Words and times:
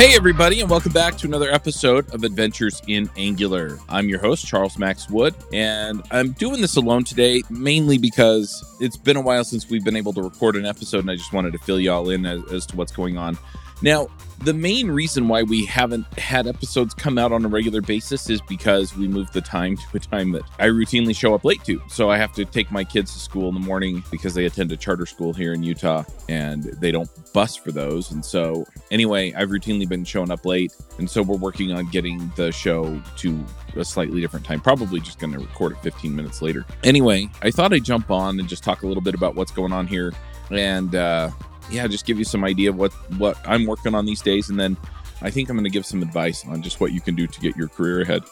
Hey, 0.00 0.16
everybody, 0.16 0.62
and 0.62 0.70
welcome 0.70 0.92
back 0.92 1.18
to 1.18 1.26
another 1.26 1.52
episode 1.52 2.14
of 2.14 2.24
Adventures 2.24 2.80
in 2.86 3.10
Angular. 3.18 3.78
I'm 3.86 4.08
your 4.08 4.18
host, 4.18 4.46
Charles 4.46 4.78
Max 4.78 5.10
Wood, 5.10 5.34
and 5.52 6.02
I'm 6.10 6.32
doing 6.32 6.62
this 6.62 6.76
alone 6.76 7.04
today 7.04 7.42
mainly 7.50 7.98
because 7.98 8.64
it's 8.80 8.96
been 8.96 9.18
a 9.18 9.20
while 9.20 9.44
since 9.44 9.68
we've 9.68 9.84
been 9.84 9.96
able 9.96 10.14
to 10.14 10.22
record 10.22 10.56
an 10.56 10.64
episode, 10.64 11.00
and 11.00 11.10
I 11.10 11.16
just 11.16 11.34
wanted 11.34 11.52
to 11.52 11.58
fill 11.58 11.78
you 11.78 11.92
all 11.92 12.08
in 12.08 12.24
as, 12.24 12.40
as 12.50 12.64
to 12.68 12.76
what's 12.76 12.92
going 12.92 13.18
on. 13.18 13.36
Now, 13.82 14.08
the 14.42 14.54
main 14.54 14.90
reason 14.90 15.28
why 15.28 15.42
we 15.42 15.66
haven't 15.66 16.06
had 16.18 16.46
episodes 16.46 16.94
come 16.94 17.18
out 17.18 17.30
on 17.30 17.44
a 17.44 17.48
regular 17.48 17.82
basis 17.82 18.30
is 18.30 18.40
because 18.40 18.96
we 18.96 19.06
moved 19.06 19.34
the 19.34 19.42
time 19.42 19.76
to 19.76 19.82
a 19.94 20.00
time 20.00 20.32
that 20.32 20.42
I 20.58 20.68
routinely 20.68 21.14
show 21.14 21.34
up 21.34 21.44
late 21.44 21.62
to. 21.64 21.80
So 21.88 22.10
I 22.10 22.16
have 22.16 22.32
to 22.34 22.46
take 22.46 22.70
my 22.70 22.82
kids 22.82 23.12
to 23.12 23.18
school 23.18 23.48
in 23.48 23.54
the 23.54 23.60
morning 23.60 24.02
because 24.10 24.32
they 24.32 24.46
attend 24.46 24.72
a 24.72 24.78
charter 24.78 25.04
school 25.04 25.34
here 25.34 25.52
in 25.52 25.62
Utah 25.62 26.04
and 26.30 26.64
they 26.64 26.90
don't 26.90 27.10
bus 27.34 27.54
for 27.54 27.70
those. 27.70 28.12
And 28.12 28.24
so, 28.24 28.64
anyway, 28.90 29.34
I've 29.34 29.50
routinely 29.50 29.86
been 29.86 30.04
showing 30.04 30.30
up 30.30 30.46
late. 30.46 30.74
And 30.98 31.08
so 31.08 31.22
we're 31.22 31.36
working 31.36 31.72
on 31.72 31.86
getting 31.88 32.32
the 32.36 32.50
show 32.50 33.00
to 33.18 33.44
a 33.76 33.84
slightly 33.84 34.22
different 34.22 34.46
time. 34.46 34.62
Probably 34.62 35.00
just 35.00 35.18
going 35.18 35.34
to 35.34 35.38
record 35.38 35.72
it 35.72 35.82
15 35.82 36.16
minutes 36.16 36.40
later. 36.40 36.64
Anyway, 36.82 37.28
I 37.42 37.50
thought 37.50 37.74
I'd 37.74 37.84
jump 37.84 38.10
on 38.10 38.40
and 38.40 38.48
just 38.48 38.64
talk 38.64 38.84
a 38.84 38.86
little 38.86 39.02
bit 39.02 39.14
about 39.14 39.34
what's 39.34 39.52
going 39.52 39.72
on 39.72 39.86
here. 39.86 40.14
And, 40.50 40.94
uh, 40.94 41.30
yeah, 41.70 41.86
just 41.86 42.06
give 42.06 42.18
you 42.18 42.24
some 42.24 42.44
idea 42.44 42.70
of 42.70 42.76
what 42.76 42.92
what 43.18 43.38
I'm 43.46 43.66
working 43.66 43.94
on 43.94 44.06
these 44.06 44.22
days, 44.22 44.50
and 44.50 44.58
then 44.58 44.76
I 45.22 45.30
think 45.30 45.48
I'm 45.48 45.56
going 45.56 45.64
to 45.64 45.70
give 45.70 45.86
some 45.86 46.02
advice 46.02 46.44
on 46.46 46.62
just 46.62 46.80
what 46.80 46.92
you 46.92 47.00
can 47.00 47.14
do 47.14 47.26
to 47.26 47.40
get 47.40 47.56
your 47.56 47.68
career 47.68 48.02
ahead, 48.02 48.22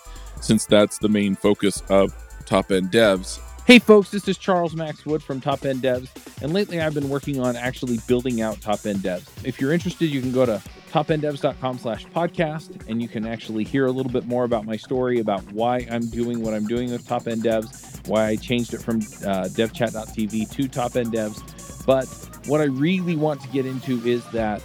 since 0.41 0.67
that's 0.67 0.99
the 0.99 1.09
main 1.09 1.35
focus 1.35 1.83
of 1.89 2.15
Top 2.47 2.71
End 2.73 2.91
Devs. 2.91 3.41
Hey 3.67 3.79
folks, 3.79 4.11
this 4.11 4.27
is 4.29 4.39
Charles 4.39 4.75
Max 4.75 5.05
Wood 5.05 5.23
from 5.23 5.41
Top 5.41 5.67
End 5.67 5.83
Devs, 5.83 6.09
and 6.43 6.53
lately 6.53 6.81
I've 6.81 6.95
been 6.95 7.09
working 7.09 7.41
on 7.41 7.55
actually 7.55 7.99
building 8.09 8.41
out 8.41 8.61
Top 8.61 8.87
End 8.87 9.01
Devs. 9.01 9.29
If 9.45 9.61
you're 9.61 9.73
interested, 9.73 10.07
you 10.07 10.23
can 10.23 10.33
go 10.33 10.47
to 10.47 10.63
topenddevs.com 10.91 11.79
slash 11.79 12.07
podcast 12.07 12.89
and 12.89 13.03
you 13.03 13.09
can 13.09 13.27
actually 13.27 13.65
hear 13.65 13.87
a 13.87 13.91
little 13.91 14.11
bit 14.11 14.27
more 14.27 14.45
about 14.45 14.65
my 14.65 14.77
story 14.77 15.21
about 15.21 15.43
why 15.53 15.87
i'm 15.91 16.09
doing 16.09 16.41
what 16.41 16.55
i'm 16.55 16.67
doing 16.67 16.91
with 16.91 17.07
top 17.07 17.29
end 17.29 17.43
devs 17.43 18.07
why 18.09 18.27
i 18.29 18.37
changed 18.37 18.73
it 18.73 18.81
from 18.81 18.97
uh, 18.97 19.45
devchat.tv 19.53 20.51
to 20.51 20.67
top 20.67 20.97
end 20.97 21.13
devs 21.13 21.85
but 21.85 22.07
what 22.49 22.61
I 22.63 22.65
really 22.65 23.15
want 23.15 23.43
to 23.43 23.49
get 23.49 23.67
into 23.67 24.05
is 24.07 24.25
that 24.31 24.63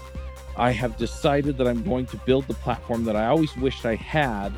I 0.56 0.72
have 0.72 0.98
decided 0.98 1.58
that 1.58 1.68
I'm 1.68 1.84
going 1.84 2.06
to 2.08 2.18
build 2.18 2.48
the 2.48 2.54
platform 2.54 3.04
that 3.06 3.16
I 3.16 3.28
always 3.28 3.56
wished 3.58 3.86
I 3.86 3.96
had 3.96 4.54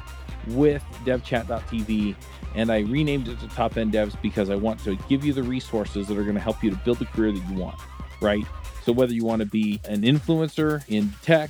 with 0.48 0.84
devchat.tv 1.06 2.16
and 2.54 2.72
I 2.72 2.80
renamed 2.80 3.28
it 3.28 3.40
to 3.40 3.48
Top 3.48 3.78
End 3.78 3.94
Devs 3.94 4.20
because 4.22 4.50
I 4.50 4.56
want 4.56 4.80
to 4.84 4.96
give 5.10 5.26
you 5.26 5.34
the 5.34 5.44
resources 5.44 6.08
that 6.08 6.18
are 6.18 6.24
going 6.24 6.36
to 6.36 6.42
help 6.42 6.64
you 6.64 6.70
to 6.70 6.78
build 6.78 7.00
the 7.00 7.06
career 7.06 7.32
that 7.32 7.50
you 7.50 7.56
want, 7.56 7.80
right? 8.22 8.46
So 8.84 8.92
whether 8.92 9.14
you 9.14 9.26
want 9.26 9.40
to 9.40 9.48
be 9.48 9.82
an 9.86 10.04
influencer 10.04 10.84
in 10.88 11.12
tech, 11.24 11.50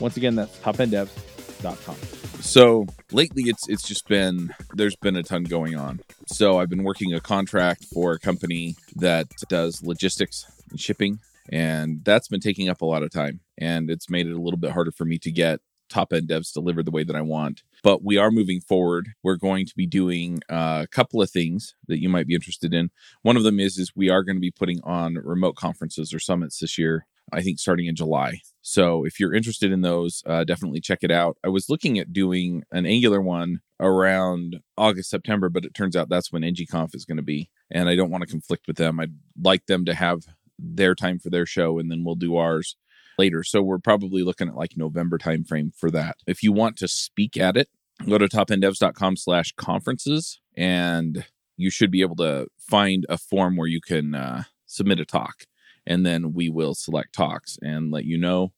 Once 0.00 0.16
again, 0.16 0.34
that's 0.34 0.56
topenddevs.com. 0.58 1.96
So 2.42 2.86
lately, 3.10 3.44
it's 3.44 3.68
it's 3.68 3.86
just 3.86 4.08
been 4.08 4.54
there's 4.74 4.96
been 4.96 5.16
a 5.16 5.22
ton 5.22 5.44
going 5.44 5.74
on. 5.74 6.00
So 6.26 6.58
I've 6.58 6.68
been 6.68 6.84
working 6.84 7.14
a 7.14 7.20
contract 7.20 7.84
for 7.86 8.12
a 8.12 8.18
company 8.18 8.76
that 8.96 9.28
does 9.48 9.82
logistics 9.82 10.46
and 10.70 10.78
shipping, 10.78 11.18
and 11.50 12.04
that's 12.04 12.28
been 12.28 12.40
taking 12.40 12.68
up 12.68 12.82
a 12.82 12.86
lot 12.86 13.02
of 13.02 13.10
time, 13.10 13.40
and 13.58 13.90
it's 13.90 14.10
made 14.10 14.26
it 14.26 14.34
a 14.34 14.40
little 14.40 14.58
bit 14.58 14.72
harder 14.72 14.92
for 14.92 15.04
me 15.04 15.18
to 15.18 15.30
get 15.30 15.60
top 15.88 16.12
end 16.12 16.28
devs 16.28 16.52
delivered 16.52 16.84
the 16.84 16.90
way 16.90 17.04
that 17.04 17.16
I 17.16 17.20
want. 17.20 17.62
But 17.82 18.04
we 18.04 18.16
are 18.16 18.30
moving 18.30 18.60
forward. 18.60 19.10
We're 19.22 19.36
going 19.36 19.66
to 19.66 19.74
be 19.76 19.86
doing 19.86 20.40
a 20.48 20.86
couple 20.90 21.22
of 21.22 21.30
things 21.30 21.74
that 21.88 22.00
you 22.00 22.08
might 22.08 22.26
be 22.26 22.34
interested 22.34 22.74
in. 22.74 22.90
One 23.22 23.36
of 23.36 23.44
them 23.44 23.60
is 23.60 23.78
is 23.78 23.94
we 23.94 24.10
are 24.10 24.22
going 24.22 24.36
to 24.36 24.40
be 24.40 24.50
putting 24.50 24.80
on 24.82 25.14
remote 25.14 25.56
conferences 25.56 26.12
or 26.12 26.18
summits 26.18 26.58
this 26.58 26.78
year. 26.78 27.06
I 27.32 27.42
think 27.42 27.58
starting 27.58 27.86
in 27.86 27.96
July. 27.96 28.40
So 28.62 29.04
if 29.04 29.20
you're 29.20 29.34
interested 29.34 29.72
in 29.72 29.82
those, 29.82 30.22
uh, 30.26 30.44
definitely 30.44 30.80
check 30.80 31.00
it 31.02 31.10
out. 31.10 31.36
I 31.44 31.48
was 31.48 31.68
looking 31.68 31.98
at 31.98 32.12
doing 32.12 32.64
an 32.72 32.86
Angular 32.86 33.20
one 33.20 33.60
around 33.80 34.60
August, 34.76 35.10
September, 35.10 35.48
but 35.48 35.64
it 35.64 35.74
turns 35.74 35.96
out 35.96 36.08
that's 36.08 36.32
when 36.32 36.42
NGConf 36.42 36.94
is 36.94 37.04
going 37.04 37.16
to 37.16 37.22
be. 37.22 37.50
And 37.70 37.88
I 37.88 37.96
don't 37.96 38.10
want 38.10 38.22
to 38.22 38.30
conflict 38.30 38.66
with 38.66 38.76
them. 38.76 38.98
I'd 39.00 39.14
like 39.40 39.66
them 39.66 39.84
to 39.84 39.94
have 39.94 40.22
their 40.58 40.94
time 40.94 41.18
for 41.18 41.30
their 41.30 41.46
show 41.46 41.78
and 41.78 41.90
then 41.90 42.04
we'll 42.04 42.14
do 42.14 42.36
ours 42.36 42.76
later. 43.18 43.42
So 43.42 43.62
we're 43.62 43.78
probably 43.78 44.22
looking 44.22 44.48
at 44.48 44.56
like 44.56 44.76
November 44.76 45.18
timeframe 45.18 45.74
for 45.74 45.90
that. 45.90 46.16
If 46.26 46.42
you 46.42 46.52
want 46.52 46.76
to 46.78 46.88
speak 46.88 47.36
at 47.36 47.56
it, 47.56 47.68
go 48.08 48.18
to 48.18 48.28
topenddevs.com 48.28 49.16
slash 49.16 49.52
conferences 49.56 50.40
and 50.56 51.24
you 51.56 51.70
should 51.70 51.90
be 51.90 52.02
able 52.02 52.16
to 52.16 52.48
find 52.58 53.06
a 53.08 53.18
form 53.18 53.56
where 53.56 53.68
you 53.68 53.80
can 53.80 54.14
uh, 54.14 54.44
submit 54.66 55.00
a 55.00 55.04
talk 55.04 55.46
and 55.86 56.04
then 56.04 56.32
we 56.32 56.48
will 56.48 56.74
select 56.74 57.12
talks 57.14 57.58
and 57.62 57.90
let 57.90 58.04
you 58.04 58.18
know 58.18 58.52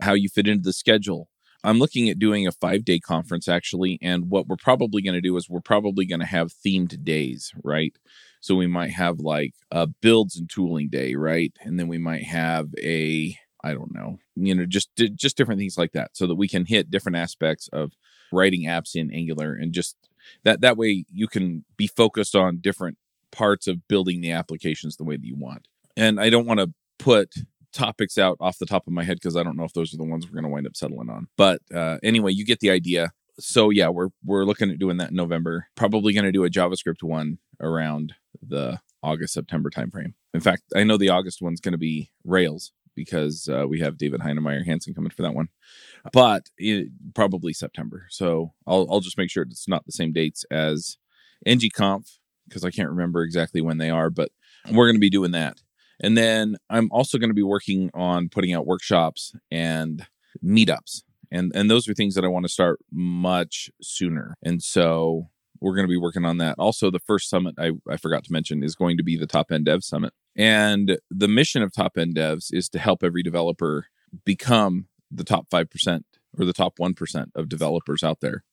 how 0.00 0.14
you 0.14 0.28
fit 0.28 0.48
into 0.48 0.62
the 0.62 0.72
schedule. 0.72 1.28
I'm 1.64 1.78
looking 1.78 2.08
at 2.08 2.18
doing 2.18 2.46
a 2.46 2.52
five 2.52 2.84
day 2.84 3.00
conference 3.00 3.48
actually. 3.48 3.98
And 4.00 4.30
what 4.30 4.46
we're 4.46 4.56
probably 4.56 5.02
going 5.02 5.14
to 5.14 5.20
do 5.20 5.36
is 5.36 5.48
we're 5.48 5.60
probably 5.60 6.06
going 6.06 6.20
to 6.20 6.26
have 6.26 6.52
themed 6.52 7.02
days, 7.02 7.52
right? 7.64 7.96
So 8.40 8.54
we 8.54 8.68
might 8.68 8.92
have 8.92 9.18
like 9.18 9.54
a 9.72 9.88
builds 9.88 10.36
and 10.36 10.48
tooling 10.48 10.88
day, 10.88 11.16
right? 11.16 11.52
And 11.62 11.80
then 11.80 11.88
we 11.88 11.98
might 11.98 12.22
have 12.22 12.68
a, 12.80 13.36
I 13.64 13.72
don't 13.72 13.92
know, 13.92 14.18
you 14.36 14.54
know, 14.54 14.66
just 14.66 14.90
just 14.96 15.36
different 15.36 15.58
things 15.58 15.76
like 15.76 15.92
that, 15.92 16.16
so 16.16 16.28
that 16.28 16.36
we 16.36 16.46
can 16.46 16.66
hit 16.66 16.90
different 16.90 17.16
aspects 17.16 17.68
of 17.72 17.94
writing 18.32 18.64
apps 18.64 18.94
in 18.94 19.10
Angular, 19.12 19.54
and 19.54 19.72
just 19.72 19.96
that 20.44 20.60
that 20.60 20.76
way 20.76 21.04
you 21.12 21.26
can 21.26 21.64
be 21.76 21.88
focused 21.88 22.36
on 22.36 22.58
different 22.58 22.98
parts 23.32 23.66
of 23.66 23.88
building 23.88 24.20
the 24.20 24.30
applications 24.30 24.96
the 24.96 25.04
way 25.04 25.16
that 25.16 25.26
you 25.26 25.34
want. 25.36 25.66
And 25.96 26.20
I 26.20 26.30
don't 26.30 26.46
want 26.46 26.60
to 26.60 26.72
put 26.98 27.34
topics 27.72 28.18
out 28.18 28.36
off 28.40 28.58
the 28.58 28.66
top 28.66 28.86
of 28.86 28.92
my 28.92 29.04
head 29.04 29.16
because 29.16 29.36
I 29.36 29.42
don't 29.42 29.56
know 29.56 29.64
if 29.64 29.72
those 29.72 29.92
are 29.92 29.98
the 29.98 30.04
ones 30.04 30.26
we're 30.26 30.34
going 30.40 30.44
to 30.44 30.50
wind 30.50 30.66
up 30.66 30.76
settling 30.76 31.10
on. 31.10 31.28
But 31.36 31.60
uh, 31.74 31.98
anyway, 32.02 32.32
you 32.32 32.44
get 32.44 32.60
the 32.60 32.70
idea. 32.70 33.12
So 33.38 33.70
yeah, 33.70 33.88
we're 33.88 34.08
we're 34.24 34.44
looking 34.44 34.70
at 34.70 34.78
doing 34.78 34.96
that 34.96 35.10
in 35.10 35.16
November. 35.16 35.68
Probably 35.74 36.14
going 36.14 36.24
to 36.24 36.32
do 36.32 36.44
a 36.44 36.50
JavaScript 36.50 37.02
one 37.02 37.38
around 37.60 38.14
the 38.46 38.80
August 39.02 39.34
September 39.34 39.70
timeframe. 39.70 40.14
In 40.32 40.40
fact, 40.40 40.62
I 40.74 40.84
know 40.84 40.96
the 40.96 41.10
August 41.10 41.42
one's 41.42 41.60
going 41.60 41.72
to 41.72 41.78
be 41.78 42.10
Rails 42.24 42.72
because 42.94 43.48
uh, 43.48 43.66
we 43.68 43.80
have 43.80 43.98
David 43.98 44.20
Heinemeier 44.20 44.64
Hansson 44.64 44.94
coming 44.94 45.10
for 45.10 45.22
that 45.22 45.34
one, 45.34 45.48
but 46.12 46.48
it, 46.56 46.88
probably 47.14 47.52
September. 47.52 48.06
So 48.08 48.54
I'll 48.66 48.86
I'll 48.90 49.00
just 49.00 49.18
make 49.18 49.30
sure 49.30 49.42
it's 49.42 49.68
not 49.68 49.84
the 49.84 49.92
same 49.92 50.12
dates 50.12 50.44
as 50.50 50.96
NGConf 51.46 52.18
because 52.48 52.64
I 52.64 52.70
can't 52.70 52.88
remember 52.88 53.22
exactly 53.22 53.60
when 53.60 53.78
they 53.78 53.90
are, 53.90 54.08
but 54.08 54.30
we're 54.72 54.86
going 54.86 54.96
to 54.96 55.00
be 55.00 55.10
doing 55.10 55.32
that. 55.32 55.60
And 56.00 56.16
then 56.16 56.56
I'm 56.68 56.88
also 56.90 57.18
going 57.18 57.30
to 57.30 57.34
be 57.34 57.42
working 57.42 57.90
on 57.94 58.28
putting 58.28 58.52
out 58.52 58.66
workshops 58.66 59.34
and 59.50 60.06
meetups. 60.44 61.02
And 61.30 61.52
and 61.54 61.70
those 61.70 61.88
are 61.88 61.94
things 61.94 62.14
that 62.14 62.24
I 62.24 62.28
want 62.28 62.44
to 62.44 62.52
start 62.52 62.78
much 62.92 63.70
sooner. 63.82 64.36
And 64.42 64.62
so 64.62 65.28
we're 65.60 65.74
going 65.74 65.86
to 65.86 65.90
be 65.90 65.96
working 65.96 66.24
on 66.24 66.38
that. 66.38 66.56
Also, 66.58 66.90
the 66.90 66.98
first 66.98 67.30
summit 67.30 67.54
I, 67.58 67.72
I 67.88 67.96
forgot 67.96 68.24
to 68.24 68.32
mention 68.32 68.62
is 68.62 68.74
going 68.74 68.96
to 68.98 69.02
be 69.02 69.16
the 69.16 69.26
Top 69.26 69.50
End 69.50 69.64
Dev 69.64 69.82
Summit. 69.82 70.12
And 70.36 70.98
the 71.10 71.28
mission 71.28 71.62
of 71.62 71.72
Top 71.72 71.96
End 71.96 72.14
Devs 72.14 72.48
is 72.52 72.68
to 72.70 72.78
help 72.78 73.02
every 73.02 73.22
developer 73.22 73.86
become 74.24 74.86
the 75.10 75.24
top 75.24 75.48
5% 75.50 76.02
or 76.38 76.44
the 76.44 76.52
top 76.52 76.76
1% 76.78 77.26
of 77.34 77.48
developers 77.48 78.02
out 78.02 78.20
there. 78.20 78.44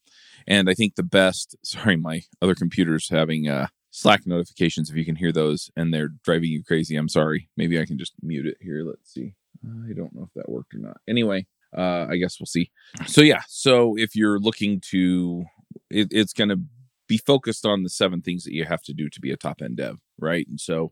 And 0.47 0.69
I 0.69 0.73
think 0.73 0.95
the 0.95 1.03
best, 1.03 1.56
sorry, 1.63 1.97
my 1.97 2.23
other 2.41 2.56
computer's 2.56 3.09
having 3.09 3.47
uh, 3.47 3.67
Slack 3.95 4.25
notifications 4.25 4.89
if 4.89 4.95
you 4.95 5.05
can 5.05 5.15
hear 5.15 5.31
those 5.31 5.69
and 5.75 5.93
they're 5.93 6.09
driving 6.23 6.49
you 6.49 6.63
crazy. 6.63 6.95
I'm 6.95 7.07
sorry. 7.07 7.47
Maybe 7.55 7.79
I 7.79 7.85
can 7.85 7.99
just 7.99 8.13
mute 8.23 8.47
it 8.47 8.57
here. 8.59 8.83
Let's 8.83 9.13
see. 9.13 9.35
I 9.63 9.93
don't 9.93 10.15
know 10.15 10.23
if 10.23 10.33
that 10.33 10.49
worked 10.49 10.73
or 10.73 10.79
not. 10.79 10.97
Anyway, 11.07 11.45
uh, 11.77 12.07
I 12.09 12.17
guess 12.17 12.39
we'll 12.39 12.47
see. 12.47 12.71
So 13.05 13.21
yeah, 13.21 13.41
so 13.47 13.95
if 13.95 14.15
you're 14.15 14.39
looking 14.39 14.81
to, 14.89 15.45
it, 15.91 16.07
it's 16.09 16.33
going 16.33 16.49
to 16.49 16.59
be 17.07 17.17
focused 17.17 17.67
on 17.67 17.83
the 17.83 17.89
seven 17.89 18.23
things 18.23 18.43
that 18.45 18.53
you 18.53 18.65
have 18.65 18.81
to 18.81 18.93
do 18.93 19.09
to 19.09 19.21
be 19.21 19.31
a 19.31 19.37
top 19.37 19.61
end 19.61 19.77
dev, 19.77 19.99
right? 20.17 20.47
And 20.47 20.59
so 20.59 20.91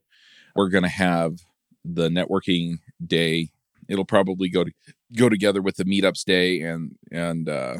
we're 0.55 0.69
going 0.69 0.83
to 0.83 0.89
have 0.89 1.39
the 1.83 2.07
networking 2.07 2.81
day. 3.03 3.49
It'll 3.89 4.05
probably 4.05 4.47
go 4.47 4.63
to 4.63 4.71
go 5.17 5.27
together 5.27 5.63
with 5.63 5.77
the 5.77 5.85
meetups 5.85 6.23
day 6.23 6.61
and 6.61 6.95
and 7.11 7.49
uh, 7.49 7.77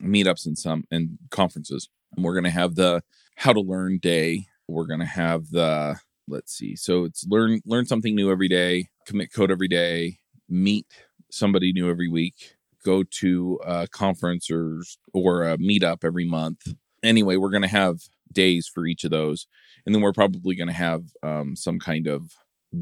meetups 0.00 0.46
and 0.46 0.56
some 0.56 0.84
and 0.92 1.18
conferences. 1.30 1.88
And 2.14 2.24
we're 2.24 2.34
going 2.34 2.44
to 2.44 2.50
have 2.50 2.76
the 2.76 3.02
how 3.34 3.52
to 3.52 3.60
learn 3.60 3.98
day 3.98 4.46
we're 4.70 4.86
going 4.86 5.00
to 5.00 5.06
have 5.06 5.50
the 5.50 5.98
let's 6.28 6.52
see 6.52 6.76
so 6.76 7.04
it's 7.04 7.26
learn 7.26 7.60
learn 7.66 7.84
something 7.86 8.14
new 8.14 8.30
every 8.30 8.48
day 8.48 8.86
commit 9.06 9.32
code 9.32 9.50
every 9.50 9.68
day 9.68 10.18
meet 10.48 10.86
somebody 11.30 11.72
new 11.72 11.90
every 11.90 12.08
week 12.08 12.56
go 12.84 13.02
to 13.02 13.60
a 13.64 13.88
conference 13.88 14.50
or 14.50 14.82
or 15.12 15.48
a 15.48 15.58
meetup 15.58 16.04
every 16.04 16.24
month. 16.24 16.74
Anyway, 17.02 17.36
we're 17.36 17.50
going 17.50 17.62
to 17.62 17.68
have 17.68 18.00
days 18.32 18.68
for 18.68 18.86
each 18.86 19.04
of 19.04 19.10
those, 19.10 19.46
and 19.84 19.94
then 19.94 20.02
we're 20.02 20.12
probably 20.12 20.54
going 20.54 20.68
to 20.68 20.74
have 20.74 21.04
um, 21.22 21.56
some 21.56 21.78
kind 21.78 22.06
of 22.06 22.32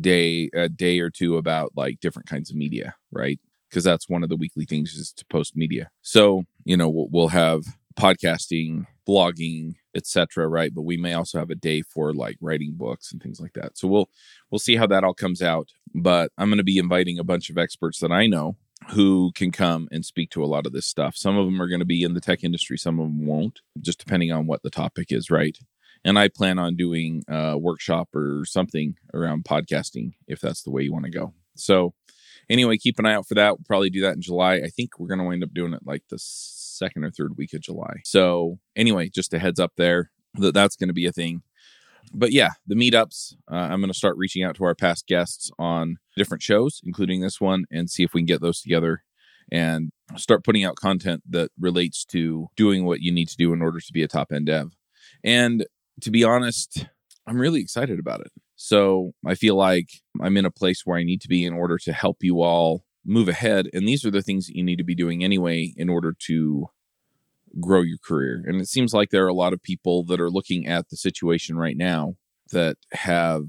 day 0.00 0.50
a 0.54 0.68
day 0.68 1.00
or 1.00 1.10
two 1.10 1.36
about 1.36 1.72
like 1.76 2.00
different 2.00 2.28
kinds 2.28 2.50
of 2.50 2.56
media, 2.56 2.94
right? 3.10 3.38
Because 3.68 3.84
that's 3.84 4.08
one 4.08 4.22
of 4.22 4.28
the 4.28 4.36
weekly 4.36 4.64
things 4.64 4.94
is 4.94 5.12
to 5.12 5.24
post 5.26 5.56
media. 5.56 5.90
So 6.02 6.44
you 6.64 6.76
know 6.76 6.88
we'll, 6.88 7.08
we'll 7.10 7.28
have 7.28 7.64
podcasting, 7.98 8.86
blogging, 9.08 9.74
etc. 9.94 10.48
Right, 10.48 10.74
but 10.74 10.82
we 10.82 10.96
may 10.96 11.14
also 11.14 11.38
have 11.38 11.50
a 11.50 11.54
day 11.54 11.82
for 11.82 12.12
like 12.12 12.36
writing 12.40 12.74
books 12.74 13.12
and 13.12 13.22
things 13.22 13.40
like 13.40 13.54
that. 13.54 13.78
So 13.78 13.88
we'll 13.88 14.08
we'll 14.50 14.58
see 14.58 14.76
how 14.76 14.86
that 14.86 15.04
all 15.04 15.14
comes 15.14 15.42
out. 15.42 15.70
But 15.94 16.32
I'm 16.38 16.48
going 16.48 16.58
to 16.58 16.64
be 16.64 16.78
inviting 16.78 17.18
a 17.18 17.24
bunch 17.24 17.50
of 17.50 17.58
experts 17.58 17.98
that 18.00 18.12
I 18.12 18.26
know 18.26 18.56
who 18.90 19.32
can 19.34 19.50
come 19.50 19.88
and 19.90 20.04
speak 20.04 20.30
to 20.30 20.44
a 20.44 20.46
lot 20.46 20.66
of 20.66 20.72
this 20.72 20.86
stuff. 20.86 21.16
Some 21.16 21.36
of 21.36 21.46
them 21.46 21.60
are 21.60 21.68
going 21.68 21.80
to 21.80 21.86
be 21.86 22.02
in 22.02 22.14
the 22.14 22.20
tech 22.20 22.44
industry, 22.44 22.78
some 22.78 23.00
of 23.00 23.06
them 23.06 23.26
won't, 23.26 23.60
just 23.80 23.98
depending 23.98 24.32
on 24.32 24.46
what 24.46 24.62
the 24.62 24.70
topic 24.70 25.10
is, 25.10 25.30
right? 25.30 25.58
And 26.04 26.18
I 26.18 26.28
plan 26.28 26.58
on 26.58 26.76
doing 26.76 27.24
a 27.28 27.58
workshop 27.58 28.14
or 28.14 28.44
something 28.44 28.96
around 29.12 29.44
podcasting 29.44 30.12
if 30.26 30.40
that's 30.40 30.62
the 30.62 30.70
way 30.70 30.82
you 30.82 30.92
want 30.92 31.06
to 31.06 31.10
go. 31.10 31.34
So, 31.56 31.92
anyway, 32.48 32.76
keep 32.76 32.98
an 32.98 33.06
eye 33.06 33.14
out 33.14 33.26
for 33.26 33.34
that. 33.34 33.50
We'll 33.50 33.64
probably 33.66 33.90
do 33.90 34.02
that 34.02 34.14
in 34.14 34.22
July. 34.22 34.54
I 34.54 34.68
think 34.68 34.98
we're 34.98 35.08
going 35.08 35.18
to 35.18 35.26
wind 35.26 35.42
up 35.42 35.52
doing 35.52 35.74
it 35.74 35.82
like 35.84 36.04
the 36.08 36.18
second 36.78 37.04
or 37.04 37.10
third 37.10 37.36
week 37.36 37.52
of 37.54 37.60
July. 37.60 38.00
So, 38.04 38.58
anyway, 38.76 39.08
just 39.08 39.34
a 39.34 39.38
heads 39.38 39.60
up 39.60 39.72
there 39.76 40.10
that 40.34 40.54
that's 40.54 40.76
going 40.76 40.88
to 40.88 40.94
be 40.94 41.06
a 41.06 41.12
thing 41.12 41.42
but 42.12 42.32
yeah, 42.32 42.50
the 42.66 42.74
meetups, 42.74 43.34
uh, 43.50 43.56
I'm 43.56 43.80
going 43.80 43.92
to 43.92 43.98
start 43.98 44.16
reaching 44.16 44.42
out 44.42 44.56
to 44.56 44.64
our 44.64 44.74
past 44.74 45.06
guests 45.06 45.50
on 45.58 45.96
different 46.16 46.42
shows, 46.42 46.80
including 46.84 47.20
this 47.20 47.40
one, 47.40 47.64
and 47.70 47.90
see 47.90 48.02
if 48.02 48.14
we 48.14 48.20
can 48.20 48.26
get 48.26 48.40
those 48.40 48.60
together 48.60 49.02
and 49.50 49.90
start 50.16 50.44
putting 50.44 50.64
out 50.64 50.76
content 50.76 51.22
that 51.28 51.50
relates 51.58 52.04
to 52.06 52.48
doing 52.56 52.84
what 52.84 53.00
you 53.00 53.12
need 53.12 53.28
to 53.28 53.36
do 53.36 53.52
in 53.52 53.62
order 53.62 53.80
to 53.80 53.92
be 53.92 54.02
a 54.02 54.08
top 54.08 54.32
end 54.32 54.46
dev. 54.46 54.76
And 55.24 55.66
to 56.02 56.10
be 56.10 56.24
honest, 56.24 56.86
I'm 57.26 57.40
really 57.40 57.60
excited 57.60 57.98
about 57.98 58.20
it. 58.20 58.32
So 58.56 59.12
I 59.26 59.34
feel 59.34 59.54
like 59.54 59.88
I'm 60.20 60.36
in 60.36 60.44
a 60.44 60.50
place 60.50 60.82
where 60.84 60.98
I 60.98 61.04
need 61.04 61.20
to 61.22 61.28
be 61.28 61.44
in 61.44 61.52
order 61.52 61.78
to 61.78 61.92
help 61.92 62.18
you 62.22 62.42
all 62.42 62.84
move 63.08 63.28
ahead. 63.28 63.68
And 63.72 63.88
these 63.88 64.04
are 64.04 64.10
the 64.10 64.22
things 64.22 64.46
that 64.46 64.56
you 64.56 64.62
need 64.62 64.76
to 64.76 64.84
be 64.84 64.94
doing 64.94 65.24
anyway 65.24 65.72
in 65.76 65.88
order 65.88 66.14
to 66.26 66.68
grow 67.60 67.80
your 67.80 67.98
career. 67.98 68.44
And 68.46 68.60
it 68.60 68.68
seems 68.68 68.92
like 68.92 69.10
there 69.10 69.24
are 69.24 69.28
a 69.28 69.34
lot 69.34 69.52
of 69.52 69.62
people 69.62 70.04
that 70.04 70.20
are 70.20 70.30
looking 70.30 70.66
at 70.66 70.90
the 70.90 70.96
situation 70.96 71.56
right 71.56 71.76
now 71.76 72.16
that 72.52 72.76
have 72.92 73.46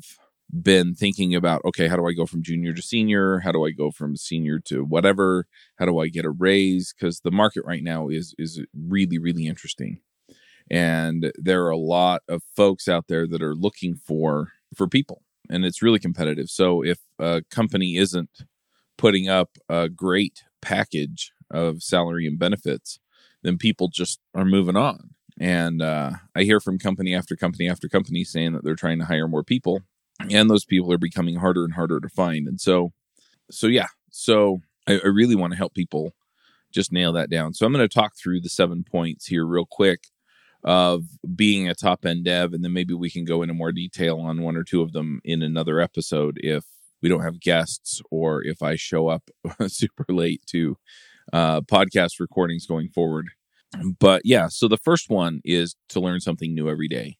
been 0.61 0.95
thinking 0.95 1.35
about 1.35 1.61
okay 1.63 1.87
how 1.87 1.95
do 1.95 2.07
i 2.07 2.11
go 2.11 2.25
from 2.25 2.41
junior 2.41 2.73
to 2.73 2.81
senior 2.81 3.39
how 3.39 3.51
do 3.51 3.63
i 3.63 3.69
go 3.69 3.91
from 3.91 4.17
senior 4.17 4.57
to 4.57 4.83
whatever 4.83 5.45
how 5.77 5.85
do 5.85 5.99
i 5.99 6.07
get 6.07 6.25
a 6.25 6.31
raise 6.31 6.91
because 6.91 7.19
the 7.19 7.29
market 7.29 7.63
right 7.65 7.83
now 7.83 8.07
is 8.07 8.33
is 8.39 8.59
really 8.73 9.19
really 9.19 9.45
interesting 9.45 9.99
and 10.71 11.31
there 11.35 11.63
are 11.65 11.69
a 11.69 11.77
lot 11.77 12.23
of 12.27 12.41
folks 12.55 12.87
out 12.87 13.05
there 13.07 13.27
that 13.27 13.43
are 13.43 13.53
looking 13.53 13.95
for 13.95 14.53
for 14.75 14.87
people 14.87 15.21
and 15.51 15.65
it's 15.65 15.83
really 15.83 15.99
competitive 15.99 16.49
so 16.49 16.83
if 16.83 16.97
a 17.19 17.43
company 17.51 17.95
isn't 17.95 18.31
putting 18.99 19.27
up 19.27 19.57
a 19.67 19.89
great 19.89 20.43
package 20.61 21.31
of 21.49 21.81
salary 21.81 22.27
and 22.27 22.37
benefits 22.37 22.99
then 23.43 23.57
people 23.57 23.87
just 23.87 24.19
are 24.35 24.45
moving 24.45 24.75
on. 24.75 25.11
And 25.39 25.81
uh, 25.81 26.11
I 26.35 26.43
hear 26.43 26.59
from 26.59 26.79
company 26.79 27.15
after 27.15 27.35
company 27.35 27.69
after 27.69 27.87
company 27.87 28.23
saying 28.23 28.53
that 28.53 28.63
they're 28.63 28.75
trying 28.75 28.99
to 28.99 29.05
hire 29.05 29.27
more 29.27 29.43
people, 29.43 29.81
and 30.29 30.49
those 30.49 30.65
people 30.65 30.91
are 30.91 30.97
becoming 30.97 31.37
harder 31.37 31.63
and 31.63 31.73
harder 31.73 31.99
to 31.99 32.09
find. 32.09 32.47
And 32.47 32.59
so, 32.59 32.91
so 33.49 33.67
yeah, 33.67 33.87
so 34.11 34.61
I, 34.87 34.99
I 35.03 35.07
really 35.07 35.35
want 35.35 35.53
to 35.53 35.57
help 35.57 35.73
people 35.73 36.13
just 36.71 36.91
nail 36.91 37.13
that 37.13 37.29
down. 37.29 37.53
So 37.53 37.65
I'm 37.65 37.71
going 37.71 37.87
to 37.87 37.93
talk 37.93 38.15
through 38.17 38.41
the 38.41 38.49
seven 38.49 38.83
points 38.83 39.27
here 39.27 39.45
real 39.45 39.65
quick 39.65 40.07
of 40.65 41.05
being 41.35 41.69
a 41.69 41.73
top 41.73 42.05
end 42.05 42.25
dev, 42.25 42.53
and 42.53 42.61
then 42.61 42.73
maybe 42.73 42.93
we 42.93 43.09
can 43.09 43.23
go 43.23 43.41
into 43.41 43.53
more 43.53 43.71
detail 43.71 44.19
on 44.19 44.41
one 44.41 44.57
or 44.57 44.65
two 44.65 44.81
of 44.81 44.91
them 44.91 45.21
in 45.23 45.41
another 45.41 45.79
episode 45.79 46.37
if 46.43 46.65
we 47.01 47.09
don't 47.09 47.23
have 47.23 47.39
guests 47.39 48.01
or 48.11 48.43
if 48.43 48.61
I 48.61 48.75
show 48.75 49.07
up 49.07 49.29
super 49.67 50.05
late 50.09 50.41
to 50.47 50.77
uh, 51.31 51.61
podcast 51.61 52.19
recordings 52.19 52.65
going 52.65 52.89
forward. 52.89 53.27
But 53.99 54.23
yeah, 54.25 54.47
so 54.49 54.67
the 54.67 54.77
first 54.77 55.09
one 55.09 55.41
is 55.45 55.75
to 55.89 55.99
learn 55.99 56.19
something 56.19 56.53
new 56.53 56.69
every 56.69 56.87
day. 56.87 57.17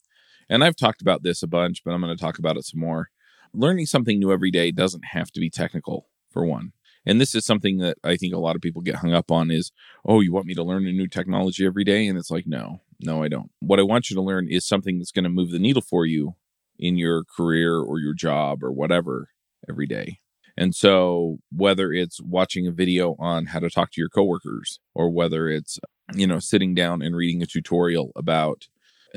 And 0.49 0.63
I've 0.63 0.75
talked 0.75 1.01
about 1.01 1.21
this 1.21 1.43
a 1.43 1.47
bunch, 1.47 1.83
but 1.83 1.91
I'm 1.91 2.01
going 2.01 2.15
to 2.15 2.21
talk 2.21 2.39
about 2.39 2.57
it 2.57 2.65
some 2.65 2.79
more. 2.79 3.09
Learning 3.53 3.85
something 3.85 4.19
new 4.19 4.31
every 4.31 4.51
day 4.51 4.71
doesn't 4.71 5.05
have 5.11 5.31
to 5.31 5.39
be 5.39 5.49
technical, 5.49 6.07
for 6.29 6.45
one. 6.45 6.73
And 7.05 7.19
this 7.19 7.33
is 7.33 7.45
something 7.45 7.77
that 7.77 7.97
I 8.03 8.17
think 8.17 8.33
a 8.33 8.39
lot 8.39 8.55
of 8.55 8.61
people 8.61 8.81
get 8.81 8.95
hung 8.95 9.13
up 9.13 9.31
on 9.31 9.51
is, 9.51 9.71
oh, 10.05 10.21
you 10.21 10.33
want 10.33 10.45
me 10.45 10.53
to 10.55 10.63
learn 10.63 10.87
a 10.87 10.91
new 10.91 11.07
technology 11.07 11.65
every 11.65 11.83
day? 11.83 12.07
And 12.07 12.17
it's 12.17 12.29
like, 12.29 12.45
no, 12.45 12.81
no, 12.99 13.23
I 13.23 13.29
don't. 13.29 13.51
What 13.59 13.79
I 13.79 13.83
want 13.83 14.09
you 14.09 14.15
to 14.15 14.21
learn 14.21 14.47
is 14.49 14.67
something 14.67 14.97
that's 14.97 15.11
going 15.11 15.23
to 15.23 15.29
move 15.29 15.51
the 15.51 15.59
needle 15.59 15.81
for 15.81 16.05
you 16.05 16.35
in 16.77 16.97
your 16.97 17.23
career 17.23 17.77
or 17.77 17.99
your 17.99 18.13
job 18.13 18.63
or 18.63 18.71
whatever 18.71 19.29
every 19.69 19.87
day. 19.87 20.19
And 20.57 20.75
so 20.75 21.39
whether 21.51 21.93
it's 21.93 22.21
watching 22.21 22.67
a 22.67 22.71
video 22.71 23.15
on 23.17 23.47
how 23.47 23.59
to 23.59 23.69
talk 23.69 23.91
to 23.91 24.01
your 24.01 24.09
coworkers 24.09 24.79
or 24.93 25.09
whether 25.09 25.47
it's 25.47 25.79
you 26.13 26.27
know 26.27 26.39
sitting 26.39 26.73
down 26.73 27.01
and 27.01 27.15
reading 27.15 27.41
a 27.41 27.45
tutorial 27.45 28.11
about 28.15 28.67